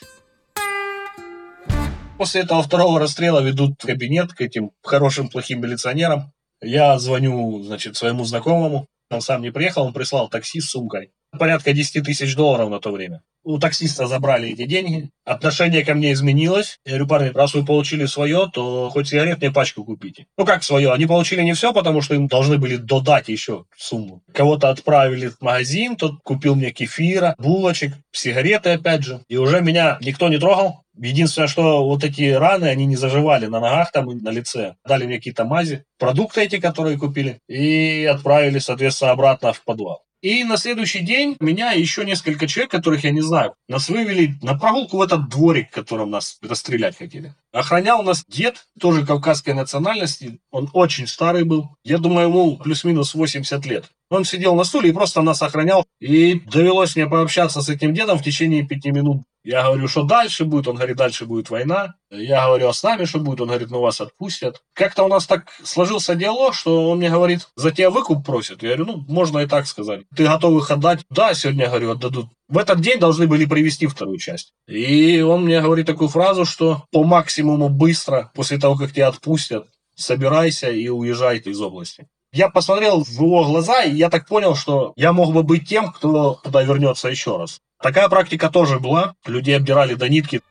После 2.18 2.42
этого 2.42 2.62
второго 2.62 2.98
расстрела 2.98 3.40
ведут 3.40 3.80
в 3.80 3.86
кабинет 3.86 4.32
к 4.32 4.40
этим 4.40 4.72
хорошим, 4.82 5.28
плохим 5.28 5.60
милиционерам. 5.60 6.32
Я 6.60 6.98
звоню, 6.98 7.62
значит, 7.62 7.96
своему 7.96 8.24
знакомому. 8.24 8.88
Он 9.10 9.20
сам 9.20 9.40
не 9.40 9.50
приехал, 9.50 9.84
он 9.84 9.92
прислал 9.92 10.28
такси 10.28 10.60
с 10.60 10.68
сумкой. 10.68 11.12
Порядка 11.36 11.72
10 11.72 12.04
тысяч 12.04 12.34
долларов 12.34 12.70
на 12.70 12.80
то 12.80 12.90
время. 12.90 13.22
У 13.44 13.58
таксиста 13.58 14.06
забрали 14.06 14.50
эти 14.50 14.66
деньги, 14.66 15.10
отношение 15.24 15.84
ко 15.84 15.94
мне 15.94 16.12
изменилось. 16.12 16.78
Я 16.84 16.92
говорю, 16.92 17.06
парни, 17.06 17.28
раз 17.28 17.54
вы 17.54 17.64
получили 17.64 18.04
свое, 18.04 18.50
то 18.52 18.90
хоть 18.90 19.08
сигарет 19.08 19.38
мне 19.38 19.50
пачку 19.50 19.84
купите. 19.84 20.26
Ну 20.36 20.44
как 20.44 20.62
свое? 20.62 20.92
Они 20.92 21.06
получили 21.06 21.42
не 21.42 21.54
все, 21.54 21.72
потому 21.72 22.02
что 22.02 22.14
им 22.14 22.26
должны 22.26 22.58
были 22.58 22.76
додать 22.76 23.28
еще 23.28 23.64
сумму. 23.76 24.22
Кого-то 24.34 24.68
отправили 24.68 25.28
в 25.28 25.40
магазин, 25.40 25.96
тот 25.96 26.20
купил 26.22 26.56
мне 26.56 26.72
кефира, 26.72 27.34
булочек, 27.38 27.94
сигареты 28.12 28.70
опять 28.70 29.04
же. 29.04 29.22
И 29.28 29.36
уже 29.36 29.60
меня 29.62 29.98
никто 30.02 30.28
не 30.28 30.38
трогал. 30.38 30.82
Единственное, 31.00 31.48
что 31.48 31.84
вот 31.84 32.02
эти 32.02 32.32
раны, 32.32 32.66
они 32.66 32.84
не 32.84 32.96
заживали 32.96 33.46
на 33.46 33.60
ногах 33.60 33.92
там 33.92 34.10
и 34.10 34.14
на 34.16 34.30
лице. 34.30 34.74
Дали 34.84 35.06
мне 35.06 35.16
какие-то 35.16 35.44
мази, 35.44 35.84
продукты 35.98 36.42
эти, 36.42 36.58
которые 36.58 36.98
купили, 36.98 37.38
и 37.48 38.04
отправили, 38.04 38.58
соответственно, 38.58 39.12
обратно 39.12 39.52
в 39.52 39.62
подвал. 39.62 40.02
И 40.20 40.42
на 40.42 40.56
следующий 40.56 41.00
день 41.00 41.36
меня 41.38 41.74
и 41.74 41.80
еще 41.80 42.04
несколько 42.04 42.48
человек, 42.48 42.72
которых 42.72 43.04
я 43.04 43.12
не 43.12 43.20
знаю, 43.20 43.54
нас 43.68 43.88
вывели 43.88 44.34
на 44.42 44.58
прогулку 44.58 44.98
в 44.98 45.02
этот 45.02 45.28
дворик, 45.28 45.70
в 45.70 45.74
котором 45.74 46.10
нас 46.10 46.38
расстрелять 46.42 46.98
хотели. 46.98 47.34
Охранял 47.52 48.02
нас 48.02 48.24
дед, 48.26 48.66
тоже 48.80 49.06
кавказской 49.06 49.54
национальности. 49.54 50.40
Он 50.50 50.68
очень 50.72 51.06
старый 51.06 51.44
был. 51.44 51.68
Я 51.84 51.98
думаю, 51.98 52.28
ему 52.28 52.56
плюс-минус 52.56 53.14
80 53.14 53.64
лет. 53.66 53.84
Он 54.10 54.24
сидел 54.24 54.56
на 54.56 54.64
стуле 54.64 54.90
и 54.90 54.92
просто 54.92 55.22
нас 55.22 55.40
охранял. 55.40 55.86
И 56.00 56.40
довелось 56.40 56.96
мне 56.96 57.06
пообщаться 57.06 57.62
с 57.62 57.68
этим 57.68 57.94
дедом 57.94 58.18
в 58.18 58.24
течение 58.24 58.66
пяти 58.66 58.90
минут. 58.90 59.22
Я 59.48 59.62
говорю, 59.62 59.88
что 59.88 60.02
дальше 60.02 60.44
будет? 60.44 60.68
Он 60.68 60.76
говорит, 60.76 60.98
дальше 60.98 61.24
будет 61.24 61.48
война. 61.48 61.94
Я 62.10 62.48
говорю, 62.48 62.68
а 62.68 62.74
с 62.74 62.82
нами 62.82 63.06
что 63.06 63.18
будет? 63.18 63.40
Он 63.40 63.48
говорит, 63.48 63.70
ну 63.70 63.80
вас 63.80 63.98
отпустят. 63.98 64.60
Как-то 64.74 65.04
у 65.04 65.08
нас 65.08 65.26
так 65.26 65.48
сложился 65.64 66.14
диалог, 66.14 66.52
что 66.52 66.90
он 66.90 66.98
мне 66.98 67.08
говорит, 67.08 67.48
за 67.56 67.70
тебя 67.70 67.88
выкуп 67.88 68.26
просят. 68.26 68.62
Я 68.62 68.76
говорю, 68.76 68.84
ну, 68.84 69.04
можно 69.08 69.38
и 69.38 69.46
так 69.46 69.66
сказать. 69.66 70.02
Ты 70.14 70.26
готов 70.26 70.62
их 70.62 70.70
отдать? 70.70 71.00
Да, 71.08 71.32
сегодня, 71.32 71.66
говорю, 71.66 71.92
отдадут. 71.92 72.26
В 72.46 72.58
этот 72.58 72.82
день 72.82 72.98
должны 73.00 73.26
были 73.26 73.46
привести 73.46 73.86
вторую 73.86 74.18
часть. 74.18 74.52
И 74.66 75.22
он 75.22 75.46
мне 75.46 75.62
говорит 75.62 75.86
такую 75.86 76.08
фразу, 76.08 76.44
что 76.44 76.84
по 76.92 77.02
максимуму 77.02 77.70
быстро, 77.70 78.30
после 78.34 78.58
того, 78.58 78.76
как 78.76 78.92
тебя 78.92 79.08
отпустят, 79.08 79.66
собирайся 79.94 80.70
и 80.70 80.88
уезжай 80.88 81.38
из 81.38 81.58
области. 81.62 82.06
Я 82.32 82.50
посмотрел 82.50 83.04
в 83.04 83.08
его 83.08 83.44
глаза, 83.44 83.84
и 83.84 83.94
я 83.94 84.10
так 84.10 84.26
понял, 84.26 84.54
что 84.54 84.92
я 84.96 85.14
мог 85.14 85.32
бы 85.32 85.42
быть 85.42 85.66
тем, 85.66 85.90
кто 85.90 86.34
туда 86.34 86.62
вернется 86.62 87.08
еще 87.08 87.38
раз. 87.38 87.60
Такая 87.82 88.08
практика 88.08 88.50
тоже 88.50 88.78
была. 88.78 89.14
Людей 89.24 89.56
обдирали 89.56 89.94
до 89.94 90.10
нитки. 90.10 90.42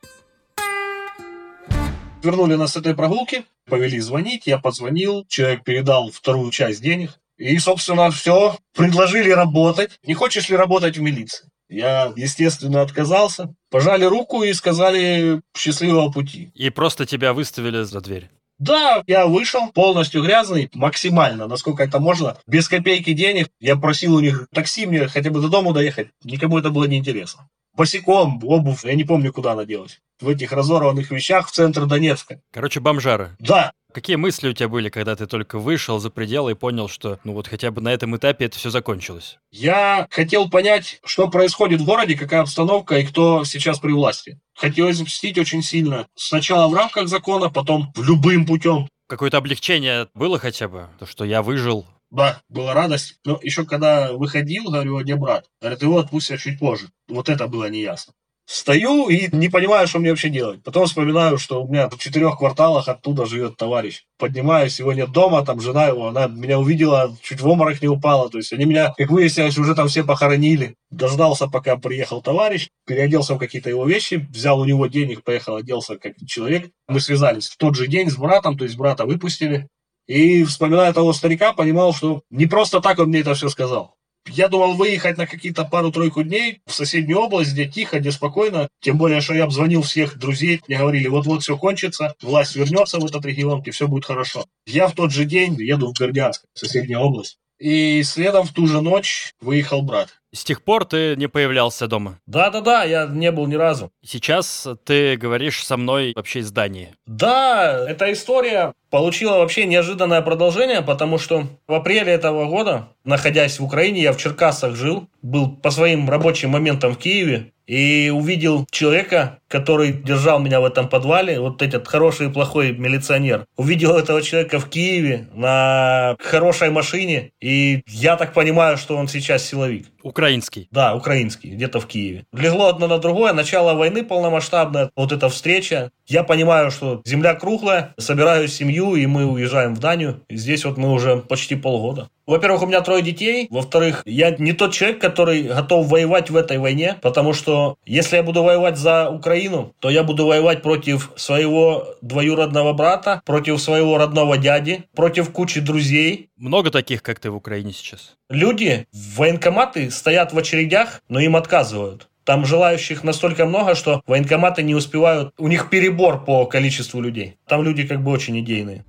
Вернули 2.20 2.56
нас 2.56 2.72
с 2.72 2.76
этой 2.76 2.96
прогулки, 2.96 3.44
повели 3.66 4.00
звонить, 4.00 4.48
я 4.48 4.58
позвонил, 4.58 5.24
человек 5.28 5.62
передал 5.62 6.10
вторую 6.10 6.50
часть 6.50 6.82
денег. 6.82 7.12
И, 7.36 7.56
собственно, 7.58 8.10
все, 8.10 8.56
предложили 8.74 9.30
работать. 9.30 10.00
Не 10.04 10.14
хочешь 10.14 10.48
ли 10.48 10.56
работать 10.56 10.96
в 10.98 11.00
милиции? 11.00 11.48
Я, 11.68 12.12
естественно, 12.16 12.82
отказался. 12.82 13.54
Пожали 13.70 14.04
руку 14.04 14.42
и 14.42 14.52
сказали 14.52 15.40
счастливого 15.56 16.10
пути. 16.10 16.50
И 16.54 16.70
просто 16.70 17.06
тебя 17.06 17.32
выставили 17.32 17.82
за 17.82 18.00
дверь. 18.00 18.28
Да, 18.58 19.02
я 19.06 19.26
вышел 19.26 19.70
полностью 19.72 20.22
грязный, 20.22 20.70
максимально, 20.74 21.46
насколько 21.46 21.82
это 21.82 22.00
можно, 22.00 22.36
без 22.46 22.68
копейки 22.68 23.12
денег. 23.12 23.48
Я 23.60 23.76
просил 23.76 24.16
у 24.16 24.20
них 24.20 24.48
такси 24.52 24.86
мне 24.86 25.06
хотя 25.06 25.30
бы 25.30 25.40
до 25.40 25.48
дома 25.48 25.72
доехать. 25.72 26.08
Никому 26.24 26.58
это 26.58 26.70
было 26.70 26.84
неинтересно. 26.84 27.48
Босиком, 27.74 28.40
обувь, 28.42 28.84
я 28.84 28.94
не 28.94 29.04
помню, 29.04 29.32
куда 29.32 29.52
она 29.52 29.64
делась. 29.64 30.00
В 30.20 30.28
этих 30.28 30.50
разорванных 30.50 31.12
вещах 31.12 31.46
в 31.48 31.52
центр 31.52 31.86
Донецка. 31.86 32.40
Короче, 32.52 32.80
бомжары. 32.80 33.36
Да, 33.38 33.70
Какие 33.92 34.16
мысли 34.16 34.48
у 34.48 34.52
тебя 34.52 34.68
были, 34.68 34.90
когда 34.90 35.16
ты 35.16 35.26
только 35.26 35.58
вышел 35.58 35.98
за 35.98 36.10
пределы 36.10 36.52
и 36.52 36.54
понял, 36.54 36.88
что 36.88 37.18
ну 37.24 37.32
вот 37.32 37.48
хотя 37.48 37.70
бы 37.70 37.80
на 37.80 37.88
этом 37.88 38.14
этапе 38.16 38.44
это 38.44 38.58
все 38.58 38.68
закончилось? 38.68 39.38
Я 39.50 40.06
хотел 40.10 40.50
понять, 40.50 41.00
что 41.04 41.28
происходит 41.28 41.80
в 41.80 41.86
городе, 41.86 42.14
какая 42.14 42.42
обстановка 42.42 42.98
и 42.98 43.06
кто 43.06 43.44
сейчас 43.44 43.78
при 43.78 43.92
власти. 43.92 44.38
Хотелось 44.54 45.00
мстить 45.00 45.38
очень 45.38 45.62
сильно. 45.62 46.06
Сначала 46.14 46.68
в 46.68 46.74
рамках 46.74 47.08
закона, 47.08 47.48
потом 47.48 47.90
любым 47.96 48.44
путем. 48.44 48.88
Какое-то 49.08 49.38
облегчение 49.38 50.08
было 50.12 50.38
хотя 50.38 50.68
бы? 50.68 50.88
То, 50.98 51.06
что 51.06 51.24
я 51.24 51.42
выжил, 51.42 51.86
Да, 52.10 52.42
была 52.50 52.74
радость. 52.74 53.18
Но 53.24 53.38
еще 53.42 53.64
когда 53.64 54.12
выходил, 54.12 54.64
говорю, 54.64 55.00
где 55.00 55.14
брат? 55.16 55.46
Говорят, 55.62 55.82
его 55.82 55.98
отпустят 55.98 56.40
чуть 56.40 56.58
позже. 56.58 56.88
Вот 57.08 57.30
это 57.30 57.46
было 57.46 57.70
неясно. 57.70 58.12
Стою 58.50 59.10
и 59.10 59.28
не 59.36 59.50
понимаю, 59.50 59.86
что 59.86 59.98
мне 59.98 60.08
вообще 60.08 60.30
делать. 60.30 60.62
Потом 60.62 60.86
вспоминаю, 60.86 61.36
что 61.36 61.62
у 61.62 61.68
меня 61.68 61.90
в 61.90 61.98
четырех 61.98 62.38
кварталах 62.38 62.88
оттуда 62.88 63.26
живет 63.26 63.58
товарищ. 63.58 64.04
Поднимаюсь, 64.18 64.78
его 64.78 64.94
нет 64.94 65.12
дома, 65.12 65.44
там 65.44 65.60
жена 65.60 65.88
его, 65.88 66.06
она 66.08 66.28
меня 66.28 66.58
увидела, 66.58 67.14
чуть 67.20 67.42
в 67.42 67.46
обморок 67.46 67.82
не 67.82 67.88
упала. 67.88 68.30
То 68.30 68.38
есть 68.38 68.50
они 68.54 68.64
меня, 68.64 68.94
как 68.96 69.10
выяснилось, 69.10 69.58
уже 69.58 69.74
там 69.74 69.88
все 69.88 70.02
похоронили. 70.02 70.76
Дождался, 70.90 71.46
пока 71.46 71.76
приехал 71.76 72.22
товарищ, 72.22 72.68
переоделся 72.86 73.34
в 73.34 73.38
какие-то 73.38 73.68
его 73.68 73.84
вещи, 73.84 74.26
взял 74.30 74.58
у 74.58 74.64
него 74.64 74.86
денег, 74.86 75.24
поехал, 75.24 75.56
оделся 75.56 75.98
как 75.98 76.14
человек. 76.26 76.70
Мы 76.88 77.00
связались 77.00 77.48
в 77.50 77.58
тот 77.58 77.76
же 77.76 77.86
день 77.86 78.08
с 78.08 78.16
братом, 78.16 78.56
то 78.56 78.64
есть 78.64 78.78
брата 78.78 79.04
выпустили. 79.04 79.68
И, 80.06 80.42
вспоминая 80.44 80.94
того 80.94 81.12
старика, 81.12 81.52
понимал, 81.52 81.92
что 81.92 82.22
не 82.30 82.46
просто 82.46 82.80
так 82.80 82.98
он 82.98 83.08
мне 83.08 83.20
это 83.20 83.34
все 83.34 83.50
сказал. 83.50 83.97
Я 84.28 84.48
думал 84.48 84.74
выехать 84.74 85.16
на 85.18 85.26
какие-то 85.26 85.64
пару-тройку 85.64 86.22
дней 86.22 86.60
в 86.66 86.74
соседнюю 86.74 87.20
область, 87.20 87.52
где 87.52 87.66
тихо, 87.66 87.98
где 88.00 88.12
спокойно. 88.12 88.68
Тем 88.80 88.98
более, 88.98 89.20
что 89.20 89.34
я 89.34 89.44
обзвонил 89.44 89.82
всех 89.82 90.18
друзей, 90.18 90.60
мне 90.68 90.78
говорили, 90.78 91.08
вот-вот 91.08 91.42
все 91.42 91.56
кончится, 91.56 92.14
власть 92.22 92.56
вернется 92.56 92.98
в 92.98 93.04
этот 93.04 93.24
регион, 93.24 93.62
и 93.62 93.70
все 93.70 93.88
будет 93.88 94.04
хорошо. 94.04 94.46
Я 94.66 94.88
в 94.88 94.94
тот 94.94 95.12
же 95.12 95.24
день 95.24 95.54
еду 95.60 95.92
в 95.92 95.98
Бердянск, 95.98 96.44
соседняя 96.54 96.98
область. 96.98 97.38
И 97.58 98.02
следом 98.02 98.46
в 98.46 98.52
ту 98.52 98.66
же 98.66 98.80
ночь 98.80 99.34
выехал 99.40 99.82
брат. 99.82 100.08
С 100.32 100.44
тех 100.44 100.62
пор 100.62 100.84
ты 100.84 101.16
не 101.16 101.26
появлялся 101.26 101.86
дома. 101.86 102.20
Да-да-да, 102.26 102.84
я 102.84 103.06
не 103.06 103.32
был 103.32 103.46
ни 103.46 103.54
разу. 103.54 103.90
Сейчас 104.04 104.68
ты 104.84 105.16
говоришь 105.16 105.64
со 105.64 105.76
мной 105.76 106.12
вообще 106.14 106.40
из 106.40 106.50
Дании. 106.50 106.94
Да, 107.06 107.86
эта 107.88 108.12
история 108.12 108.74
получила 108.90 109.38
вообще 109.38 109.64
неожиданное 109.64 110.20
продолжение, 110.20 110.82
потому 110.82 111.18
что 111.18 111.46
в 111.66 111.72
апреле 111.72 112.12
этого 112.12 112.44
года, 112.44 112.88
находясь 113.04 113.58
в 113.58 113.64
Украине, 113.64 114.02
я 114.02 114.12
в 114.12 114.18
Черкасах 114.18 114.76
жил, 114.76 115.08
был 115.22 115.50
по 115.50 115.70
своим 115.70 116.08
рабочим 116.10 116.50
моментам 116.50 116.94
в 116.94 116.98
Киеве, 116.98 117.52
и 117.66 118.10
увидел 118.14 118.66
человека, 118.70 119.37
который 119.48 119.92
держал 119.92 120.38
меня 120.38 120.60
в 120.60 120.64
этом 120.64 120.88
подвале, 120.88 121.40
вот 121.40 121.62
этот 121.62 121.88
хороший 121.88 122.28
и 122.28 122.30
плохой 122.30 122.72
милиционер. 122.72 123.46
Увидел 123.56 123.96
этого 123.96 124.22
человека 124.22 124.60
в 124.60 124.68
Киеве 124.68 125.28
на 125.34 126.16
хорошей 126.20 126.70
машине, 126.70 127.30
и 127.40 127.82
я 127.88 128.16
так 128.16 128.34
понимаю, 128.34 128.76
что 128.76 128.96
он 128.96 129.08
сейчас 129.08 129.44
силовик. 129.44 129.86
Украинский. 130.02 130.68
Да, 130.70 130.94
украинский, 130.94 131.50
где-то 131.50 131.80
в 131.80 131.86
Киеве. 131.86 132.24
Легло 132.32 132.68
одно 132.68 132.86
на 132.86 132.98
другое, 132.98 133.32
начало 133.32 133.74
войны 133.74 134.04
полномасштабное, 134.04 134.90
вот 134.96 135.12
эта 135.12 135.28
встреча. 135.28 135.90
Я 136.06 136.22
понимаю, 136.22 136.70
что 136.70 137.02
земля 137.04 137.34
круглая, 137.34 137.94
собираю 137.98 138.48
семью, 138.48 138.94
и 138.94 139.06
мы 139.06 139.26
уезжаем 139.26 139.74
в 139.74 139.80
Данию. 139.80 140.22
И 140.28 140.36
здесь 140.36 140.64
вот 140.64 140.78
мы 140.78 140.92
уже 140.92 141.18
почти 141.18 141.56
полгода. 141.56 142.08
Во-первых, 142.26 142.62
у 142.62 142.66
меня 142.66 142.82
трое 142.82 143.02
детей. 143.02 143.46
Во-вторых, 143.50 144.02
я 144.04 144.30
не 144.30 144.52
тот 144.52 144.72
человек, 144.72 145.00
который 145.00 145.42
готов 145.42 145.88
воевать 145.88 146.28
в 146.30 146.36
этой 146.36 146.58
войне, 146.58 146.96
потому 147.00 147.32
что 147.32 147.76
если 147.86 148.16
я 148.16 148.22
буду 148.22 148.42
воевать 148.42 148.76
за 148.76 149.08
Украину, 149.10 149.37
то 149.78 149.90
я 149.90 150.02
буду 150.02 150.26
воевать 150.26 150.62
против 150.62 151.12
своего 151.16 151.94
двоюродного 152.02 152.72
брата, 152.72 153.22
против 153.24 153.60
своего 153.60 153.98
родного 153.98 154.38
дяди, 154.38 154.84
против 154.94 155.30
кучи 155.30 155.60
друзей. 155.60 156.30
Много 156.36 156.70
таких, 156.70 157.02
как 157.02 157.20
ты 157.20 157.30
в 157.30 157.36
Украине 157.36 157.72
сейчас? 157.72 158.16
Люди, 158.28 158.86
военкоматы 158.92 159.90
стоят 159.90 160.32
в 160.32 160.38
очередях, 160.38 161.00
но 161.08 161.20
им 161.20 161.36
отказывают. 161.36 162.08
Там 162.24 162.44
желающих 162.44 163.04
настолько 163.04 163.46
много, 163.46 163.74
что 163.74 164.02
военкоматы 164.06 164.62
не 164.62 164.74
успевают, 164.74 165.32
у 165.38 165.48
них 165.48 165.70
перебор 165.70 166.24
по 166.24 166.44
количеству 166.44 167.00
людей. 167.00 167.36
Там 167.46 167.62
люди 167.62 167.86
как 167.86 168.02
бы 168.02 168.10
очень 168.10 168.38
идейные. 168.40 168.84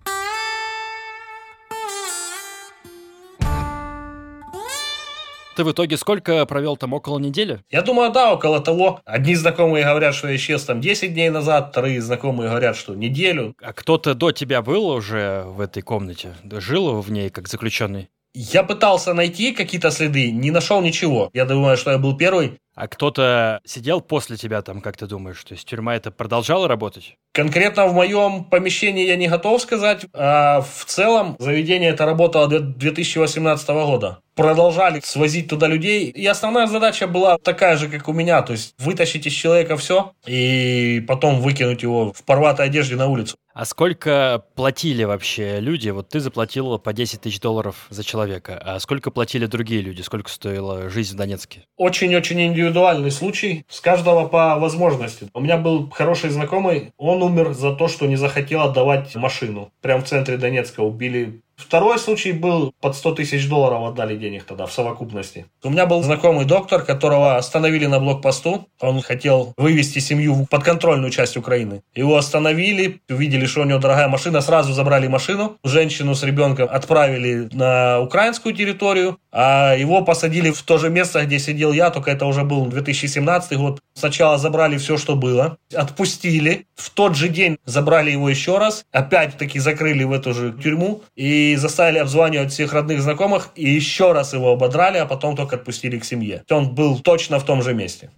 Ты 5.59 5.65
в 5.65 5.71
итоге 5.73 5.97
сколько 5.97 6.45
провел 6.45 6.77
там? 6.77 6.93
Около 6.93 7.19
недели? 7.19 7.59
Я 7.69 7.81
думаю, 7.81 8.13
да, 8.13 8.31
около 8.31 8.61
того. 8.61 9.01
Одни 9.03 9.35
знакомые 9.35 9.83
говорят, 9.83 10.15
что 10.15 10.29
я 10.29 10.37
исчез 10.37 10.63
там 10.63 10.79
10 10.79 11.13
дней 11.13 11.29
назад, 11.29 11.71
вторые 11.71 12.01
знакомые 12.01 12.49
говорят, 12.49 12.77
что 12.77 12.95
неделю. 12.95 13.53
А 13.61 13.73
кто-то 13.73 14.13
до 14.13 14.31
тебя 14.31 14.61
был 14.61 14.87
уже 14.87 15.43
в 15.47 15.59
этой 15.59 15.81
комнате? 15.81 16.33
Жил 16.49 17.01
в 17.01 17.11
ней 17.11 17.29
как 17.29 17.49
заключенный? 17.49 18.07
Я 18.33 18.63
пытался 18.63 19.13
найти 19.13 19.51
какие-то 19.51 19.91
следы, 19.91 20.31
не 20.31 20.49
нашел 20.49 20.81
ничего. 20.81 21.29
Я 21.33 21.43
думаю, 21.43 21.75
что 21.75 21.91
я 21.91 21.97
был 21.97 22.15
первый. 22.15 22.59
А 22.79 22.87
кто-то 22.87 23.59
сидел 23.65 23.99
после 23.99 24.37
тебя 24.37 24.61
там, 24.61 24.79
как 24.79 24.95
ты 24.95 25.05
думаешь? 25.05 25.43
То 25.43 25.53
есть 25.53 25.67
тюрьма 25.67 25.97
это 25.97 26.11
продолжала 26.11 26.65
работать? 26.65 27.17
Конкретно 27.33 27.87
в 27.87 27.93
моем 27.93 28.45
помещении 28.45 29.05
я 29.05 29.17
не 29.17 29.27
готов 29.27 29.61
сказать, 29.61 30.05
а 30.13 30.61
в 30.61 30.85
целом 30.85 31.35
заведение 31.39 31.89
это 31.89 32.05
работало 32.05 32.47
до 32.47 32.61
2018 32.61 33.67
года. 33.67 34.19
Продолжали 34.33 35.01
свозить 35.03 35.49
туда 35.49 35.67
людей, 35.67 36.05
и 36.05 36.25
основная 36.25 36.67
задача 36.67 37.07
была 37.07 37.37
такая 37.37 37.75
же, 37.75 37.89
как 37.89 38.07
у 38.07 38.13
меня, 38.13 38.41
то 38.41 38.53
есть 38.53 38.73
вытащить 38.77 39.27
из 39.27 39.33
человека 39.33 39.75
все 39.75 40.13
и 40.25 41.03
потом 41.05 41.41
выкинуть 41.41 41.83
его 41.83 42.13
в 42.13 42.23
порватой 42.23 42.67
одежде 42.67 42.95
на 42.95 43.07
улицу. 43.07 43.35
А 43.53 43.65
сколько 43.65 44.45
платили 44.55 45.03
вообще 45.03 45.59
люди? 45.59 45.89
Вот 45.89 46.07
ты 46.07 46.21
заплатил 46.21 46.79
по 46.79 46.93
10 46.93 47.19
тысяч 47.19 47.41
долларов 47.41 47.87
за 47.89 48.05
человека. 48.05 48.57
А 48.63 48.79
сколько 48.79 49.11
платили 49.11 49.47
другие 49.47 49.81
люди? 49.81 50.01
Сколько 50.01 50.29
стоила 50.29 50.89
жизнь 50.89 51.13
в 51.15 51.17
Донецке? 51.17 51.65
Очень-очень 51.75 52.39
индивидуальный 52.69 53.11
случай. 53.11 53.65
С 53.67 53.81
каждого 53.81 54.27
по 54.27 54.57
возможности. 54.59 55.29
У 55.33 55.41
меня 55.41 55.57
был 55.57 55.89
хороший 55.89 56.29
знакомый. 56.29 56.93
Он 56.97 57.23
умер 57.23 57.53
за 57.53 57.73
то, 57.73 57.87
что 57.87 58.05
не 58.05 58.15
захотел 58.15 58.61
отдавать 58.61 59.15
машину. 59.15 59.71
Прям 59.81 60.01
в 60.01 60.05
центре 60.05 60.37
Донецка 60.37 60.81
убили 60.81 61.41
Второй 61.59 61.99
случай 61.99 62.31
был, 62.31 62.73
под 62.79 62.95
100 62.95 63.15
тысяч 63.15 63.47
долларов 63.49 63.89
отдали 63.89 64.15
денег 64.15 64.45
тогда 64.45 64.65
в 64.65 64.71
совокупности. 64.71 65.45
У 65.61 65.69
меня 65.69 65.85
был 65.85 66.01
знакомый 66.01 66.45
доктор, 66.45 66.83
которого 66.83 67.35
остановили 67.35 67.85
на 67.85 67.99
блокпосту. 67.99 68.67
Он 68.79 69.01
хотел 69.01 69.53
вывести 69.57 69.99
семью 69.99 70.33
в 70.33 70.45
подконтрольную 70.45 71.11
часть 71.11 71.35
Украины. 71.35 71.81
Его 71.93 72.15
остановили, 72.15 73.01
увидели, 73.09 73.45
что 73.45 73.61
у 73.61 73.65
него 73.65 73.79
дорогая 73.79 74.07
машина, 74.07 74.39
сразу 74.41 74.71
забрали 74.73 75.07
машину. 75.07 75.57
Женщину 75.65 76.15
с 76.15 76.23
ребенком 76.23 76.69
отправили 76.71 77.49
на 77.51 77.99
украинскую 77.99 78.55
территорию, 78.55 79.19
а 79.31 79.75
его 79.75 80.01
посадили 80.01 80.51
в 80.51 80.61
то 80.61 80.77
же 80.77 80.89
место, 80.89 81.25
где 81.25 81.39
сидел 81.39 81.73
я, 81.73 81.89
только 81.89 82.11
это 82.11 82.25
уже 82.25 82.43
был 82.43 82.67
2017 82.67 83.57
год. 83.57 83.81
Сначала 83.93 84.37
забрали 84.37 84.77
все, 84.77 84.97
что 84.97 85.15
было, 85.15 85.57
отпустили. 85.75 86.67
В 86.75 86.89
тот 86.89 87.15
же 87.15 87.27
день 87.27 87.57
забрали 87.65 88.11
его 88.11 88.29
еще 88.29 88.57
раз, 88.57 88.85
опять-таки 88.91 89.59
закрыли 89.59 90.05
в 90.05 90.13
эту 90.13 90.33
же 90.33 90.53
тюрьму 90.53 91.01
и 91.15 91.48
заставили 91.55 91.99
обзванивать 91.99 92.51
всех 92.51 92.73
родных 92.73 93.01
знакомых, 93.01 93.49
и 93.55 93.69
еще 93.69 94.11
раз 94.11 94.33
его 94.33 94.51
ободрали, 94.51 94.97
а 94.97 95.05
потом 95.05 95.35
только 95.35 95.55
отпустили 95.55 95.99
к 95.99 96.05
семье. 96.05 96.43
Он 96.49 96.73
был 96.73 96.99
точно 96.99 97.39
в 97.39 97.45
том 97.45 97.61
же 97.61 97.73
месте. 97.73 98.09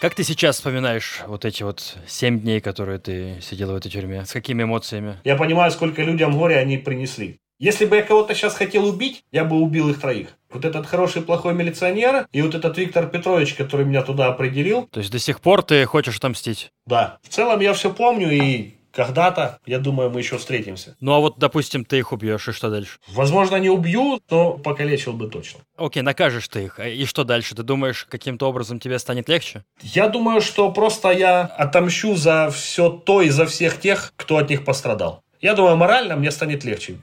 Как 0.00 0.14
ты 0.14 0.24
сейчас 0.24 0.56
вспоминаешь 0.56 1.20
вот 1.26 1.44
эти 1.44 1.62
вот 1.62 1.98
семь 2.06 2.40
дней, 2.40 2.62
которые 2.62 2.98
ты 2.98 3.38
сидел 3.42 3.72
в 3.72 3.74
этой 3.74 3.90
тюрьме? 3.90 4.24
С 4.24 4.32
какими 4.32 4.62
эмоциями? 4.62 5.18
Я 5.24 5.36
понимаю, 5.36 5.70
сколько 5.70 6.02
людям 6.02 6.38
горя 6.38 6.56
они 6.56 6.78
принесли. 6.78 7.38
Если 7.60 7.84
бы 7.84 7.96
я 7.96 8.02
кого-то 8.02 8.34
сейчас 8.34 8.54
хотел 8.54 8.86
убить, 8.86 9.22
я 9.32 9.44
бы 9.44 9.56
убил 9.56 9.90
их 9.90 10.00
троих. 10.00 10.28
Вот 10.50 10.64
этот 10.64 10.86
хороший 10.86 11.20
плохой 11.20 11.52
милиционер 11.52 12.26
и 12.32 12.40
вот 12.40 12.54
этот 12.54 12.78
Виктор 12.78 13.06
Петрович, 13.06 13.52
который 13.52 13.84
меня 13.84 14.00
туда 14.00 14.28
определил. 14.28 14.88
То 14.90 15.00
есть 15.00 15.12
до 15.12 15.18
сих 15.18 15.40
пор 15.42 15.62
ты 15.62 15.84
хочешь 15.84 16.16
отомстить? 16.16 16.72
Да. 16.86 17.18
В 17.22 17.28
целом 17.28 17.60
я 17.60 17.74
все 17.74 17.92
помню 17.92 18.30
и 18.30 18.76
когда-то, 18.92 19.58
я 19.66 19.78
думаю, 19.78 20.08
мы 20.08 20.20
еще 20.20 20.38
встретимся. 20.38 20.96
Ну 21.00 21.12
а 21.12 21.20
вот, 21.20 21.34
допустим, 21.36 21.84
ты 21.84 21.98
их 21.98 22.12
убьешь, 22.12 22.48
и 22.48 22.52
что 22.52 22.70
дальше? 22.70 22.98
Возможно, 23.08 23.56
не 23.56 23.68
убью, 23.68 24.22
но 24.30 24.52
покалечил 24.52 25.12
бы 25.12 25.28
точно. 25.28 25.60
Окей, 25.76 26.02
накажешь 26.02 26.48
ты 26.48 26.64
их. 26.64 26.80
А 26.80 26.88
и 26.88 27.04
что 27.04 27.24
дальше? 27.24 27.54
Ты 27.54 27.62
думаешь, 27.62 28.06
каким-то 28.08 28.48
образом 28.48 28.80
тебе 28.80 28.98
станет 28.98 29.28
легче? 29.28 29.64
Я 29.82 30.08
думаю, 30.08 30.40
что 30.40 30.72
просто 30.72 31.10
я 31.10 31.42
отомщу 31.42 32.16
за 32.16 32.50
все 32.50 32.88
то 32.88 33.20
и 33.20 33.28
за 33.28 33.44
всех 33.44 33.78
тех, 33.78 34.14
кто 34.16 34.38
от 34.38 34.48
них 34.48 34.64
пострадал. 34.64 35.22
Я 35.42 35.52
думаю, 35.54 35.76
морально 35.76 36.16
мне 36.16 36.30
станет 36.30 36.64
легче. 36.64 36.96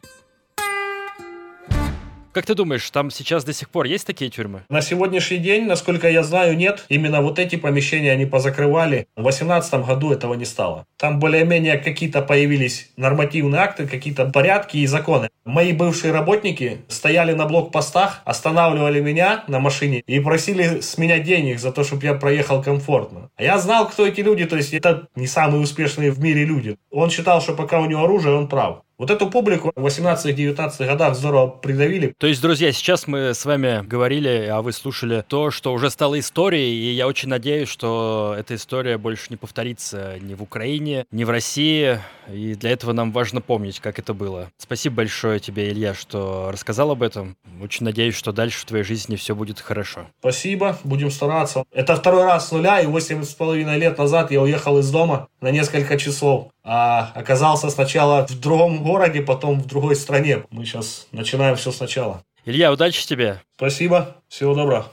Как 2.38 2.46
ты 2.46 2.54
думаешь, 2.54 2.88
там 2.92 3.10
сейчас 3.10 3.44
до 3.46 3.52
сих 3.52 3.68
пор 3.68 3.88
есть 3.88 4.06
такие 4.06 4.30
тюрьмы? 4.30 4.62
На 4.70 4.84
сегодняшний 4.84 5.38
день, 5.40 5.66
насколько 5.66 6.08
я 6.08 6.22
знаю, 6.22 6.56
нет. 6.56 6.86
Именно 6.88 7.24
вот 7.24 7.40
эти 7.40 7.56
помещения 7.56 8.12
они 8.12 8.28
позакрывали. 8.28 9.08
В 9.16 9.24
2018 9.24 9.74
году 9.88 10.12
этого 10.12 10.36
не 10.36 10.46
стало. 10.46 10.86
Там 10.98 11.18
более-менее 11.18 11.80
какие-то 11.80 12.22
появились 12.22 12.92
нормативные 12.96 13.62
акты, 13.62 13.88
какие-то 13.88 14.28
порядки 14.28 14.78
и 14.78 14.86
законы. 14.86 15.30
Мои 15.46 15.74
бывшие 15.74 16.14
работники 16.14 16.82
стояли 16.90 17.34
на 17.34 17.48
блокпостах, 17.48 18.22
останавливали 18.24 19.02
меня 19.02 19.44
на 19.48 19.60
машине 19.60 20.04
и 20.06 20.20
просили 20.20 20.82
с 20.82 21.00
меня 21.00 21.18
денег 21.18 21.58
за 21.58 21.72
то, 21.72 21.84
чтобы 21.84 22.04
я 22.04 22.14
проехал 22.14 22.62
комфортно. 22.62 23.32
Я 23.40 23.58
знал, 23.58 23.88
кто 23.88 24.06
эти 24.06 24.22
люди, 24.22 24.46
то 24.46 24.58
есть 24.58 24.76
это 24.76 25.08
не 25.16 25.26
самые 25.26 25.64
успешные 25.64 26.12
в 26.12 26.20
мире 26.20 26.46
люди. 26.46 26.78
Он 26.92 27.10
считал, 27.10 27.42
что 27.42 27.56
пока 27.56 27.80
у 27.80 27.88
него 27.88 28.04
оружие, 28.04 28.36
он 28.36 28.48
прав. 28.48 28.84
Вот 28.98 29.12
эту 29.12 29.30
публику 29.30 29.72
в 29.76 29.86
18-19 29.86 30.88
годах 30.88 31.16
здорово 31.16 31.50
придавили. 31.50 32.16
То 32.18 32.26
есть, 32.26 32.42
друзья, 32.42 32.72
сейчас 32.72 33.06
мы 33.06 33.36
с 33.36 33.46
вами 33.46 33.86
говорили, 33.86 34.50
а 34.52 34.64
вы 34.64 34.72
слушали 34.72 35.24
то, 35.28 35.52
что 35.52 35.72
уже 35.72 35.92
стало 35.92 36.20
историей, 36.20 36.74
и 36.74 36.94
я 36.94 37.08
очень 37.08 37.30
надеюсь, 37.30 37.70
что 37.70 38.36
эта 38.36 38.56
история 38.56 38.98
больше 38.98 39.28
не 39.30 39.38
повторится 39.38 40.18
ни 40.20 40.34
в 40.34 40.42
Украине, 40.42 41.06
ни 41.12 41.26
в 41.26 41.30
России, 41.30 42.00
и 42.28 42.56
для 42.56 42.72
этого 42.72 42.92
нам 42.92 43.12
важно 43.12 43.40
помнить, 43.40 43.80
как 43.80 44.00
это 44.00 44.16
было. 44.16 44.50
Спасибо 44.58 44.96
большое 44.96 45.40
тебе, 45.40 45.70
Илья, 45.70 45.94
что 45.94 46.50
рассказал 46.52 46.90
об 46.90 47.04
этом. 47.04 47.38
Очень 47.62 47.86
надеюсь, 47.86 48.16
что 48.16 48.32
дальше 48.32 48.62
в 48.62 48.66
твоей 48.66 48.84
жизни 48.84 49.16
все 49.16 49.36
будет 49.36 49.60
хорошо. 49.60 50.08
Спасибо, 50.22 50.76
будем 50.84 51.12
стараться. 51.12 51.66
Это 51.72 51.96
второй 51.96 52.24
раз 52.24 52.48
с 52.48 52.52
нуля, 52.52 52.82
и 52.82 52.88
восемь 52.88 53.24
с 53.24 53.36
половиной 53.36 53.78
лет 53.78 54.00
назад 54.00 54.32
я 54.32 54.42
уехал 54.42 54.80
из 54.80 54.90
дома 54.90 55.28
на 55.40 55.52
несколько 55.52 56.00
часов 56.00 56.48
а 56.70 57.14
оказался 57.16 57.70
сначала 57.70 58.28
в 58.28 58.40
другом 58.40 58.84
городе, 58.84 59.22
потом 59.22 59.62
в 59.62 59.66
другой 59.66 59.96
стране. 59.96 60.44
Мы 60.52 60.66
сейчас 60.66 61.08
начинаем 61.14 61.56
все 61.56 61.72
сначала. 61.72 62.24
Илья, 62.46 62.72
удачи 62.74 63.08
тебе. 63.08 63.42
Спасибо, 63.56 64.18
всего 64.28 64.54
доброго. 64.54 64.88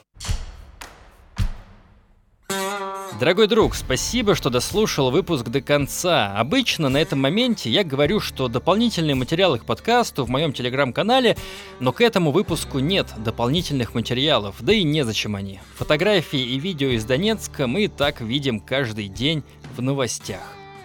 Дорогой 3.19 3.47
друг, 3.47 3.75
спасибо, 3.75 4.35
что 4.35 4.51
дослушал 4.51 5.11
выпуск 5.11 5.47
до 5.47 5.61
конца. 5.61 6.37
Обычно 6.37 6.89
на 6.89 6.99
этом 6.99 7.21
моменте 7.21 7.71
я 7.71 7.83
говорю, 7.83 8.21
что 8.21 8.49
дополнительные 8.49 9.15
материалы 9.15 9.59
к 9.59 9.65
подкасту 9.65 10.25
в 10.25 10.31
моем 10.31 10.53
телеграм-канале, 10.53 11.37
но 11.81 11.93
к 11.93 12.01
этому 12.01 12.33
выпуску 12.33 12.81
нет 12.81 13.09
дополнительных 13.17 13.95
материалов, 13.95 14.57
да 14.61 14.73
и 14.73 14.83
незачем 14.83 15.37
они. 15.37 15.61
Фотографии 15.77 16.41
и 16.41 16.59
видео 16.59 16.89
из 16.89 17.05
Донецка 17.05 17.67
мы 17.67 17.85
и 17.85 17.89
так 17.89 18.21
видим 18.21 18.61
каждый 18.61 19.09
день 19.09 19.43
в 19.77 19.83
новостях. 19.83 20.43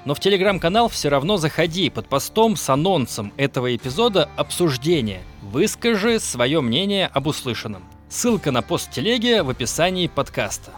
Но 0.10 0.16
в 0.16 0.20
телеграм-канал 0.20 0.90
все 0.90 1.10
равно 1.10 1.38
заходи 1.38 1.92
под 1.92 2.08
постом 2.08 2.56
с 2.56 2.68
анонсом 2.68 3.32
этого 3.38 3.76
эпизода 3.76 4.28
обсуждения. 4.38 5.22
Выскажи 5.44 6.20
свое 6.20 6.62
мнение 6.62 7.06
об 7.06 7.28
услышанном. 7.28 7.84
Ссылка 8.10 8.50
на 8.50 8.64
пост 8.64 8.90
телеги 8.90 9.40
в 9.42 9.52
описании 9.52 10.08
подкаста. 10.08 10.72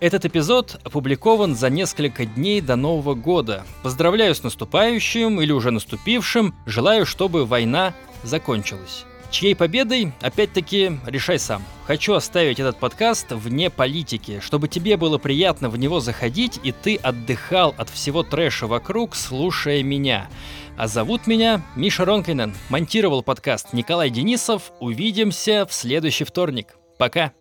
Этот 0.00 0.24
эпизод 0.24 0.80
опубликован 0.82 1.54
за 1.54 1.70
несколько 1.70 2.26
дней 2.26 2.60
до 2.60 2.74
Нового 2.74 3.14
года. 3.14 3.62
Поздравляю 3.84 4.34
с 4.34 4.42
наступающим 4.42 5.40
или 5.40 5.52
уже 5.52 5.70
наступившим. 5.70 6.52
Желаю, 6.66 7.06
чтобы 7.06 7.46
война 7.46 7.94
закончилась. 8.24 9.04
Чьей 9.32 9.56
победой, 9.56 10.12
опять-таки, 10.20 11.00
решай 11.06 11.38
сам. 11.38 11.64
Хочу 11.86 12.12
оставить 12.12 12.60
этот 12.60 12.76
подкаст 12.76 13.32
вне 13.32 13.70
политики, 13.70 14.40
чтобы 14.40 14.68
тебе 14.68 14.98
было 14.98 15.16
приятно 15.16 15.70
в 15.70 15.78
него 15.78 16.00
заходить, 16.00 16.60
и 16.62 16.70
ты 16.70 16.96
отдыхал 16.96 17.74
от 17.78 17.88
всего 17.88 18.22
трэша 18.22 18.66
вокруг, 18.66 19.16
слушая 19.16 19.82
меня. 19.82 20.28
А 20.76 20.86
зовут 20.86 21.26
меня 21.26 21.62
Миша 21.76 22.04
Ронкайнен. 22.04 22.54
Монтировал 22.68 23.22
подкаст 23.22 23.72
Николай 23.72 24.10
Денисов. 24.10 24.70
Увидимся 24.80 25.66
в 25.66 25.72
следующий 25.72 26.24
вторник. 26.24 26.76
Пока. 26.98 27.32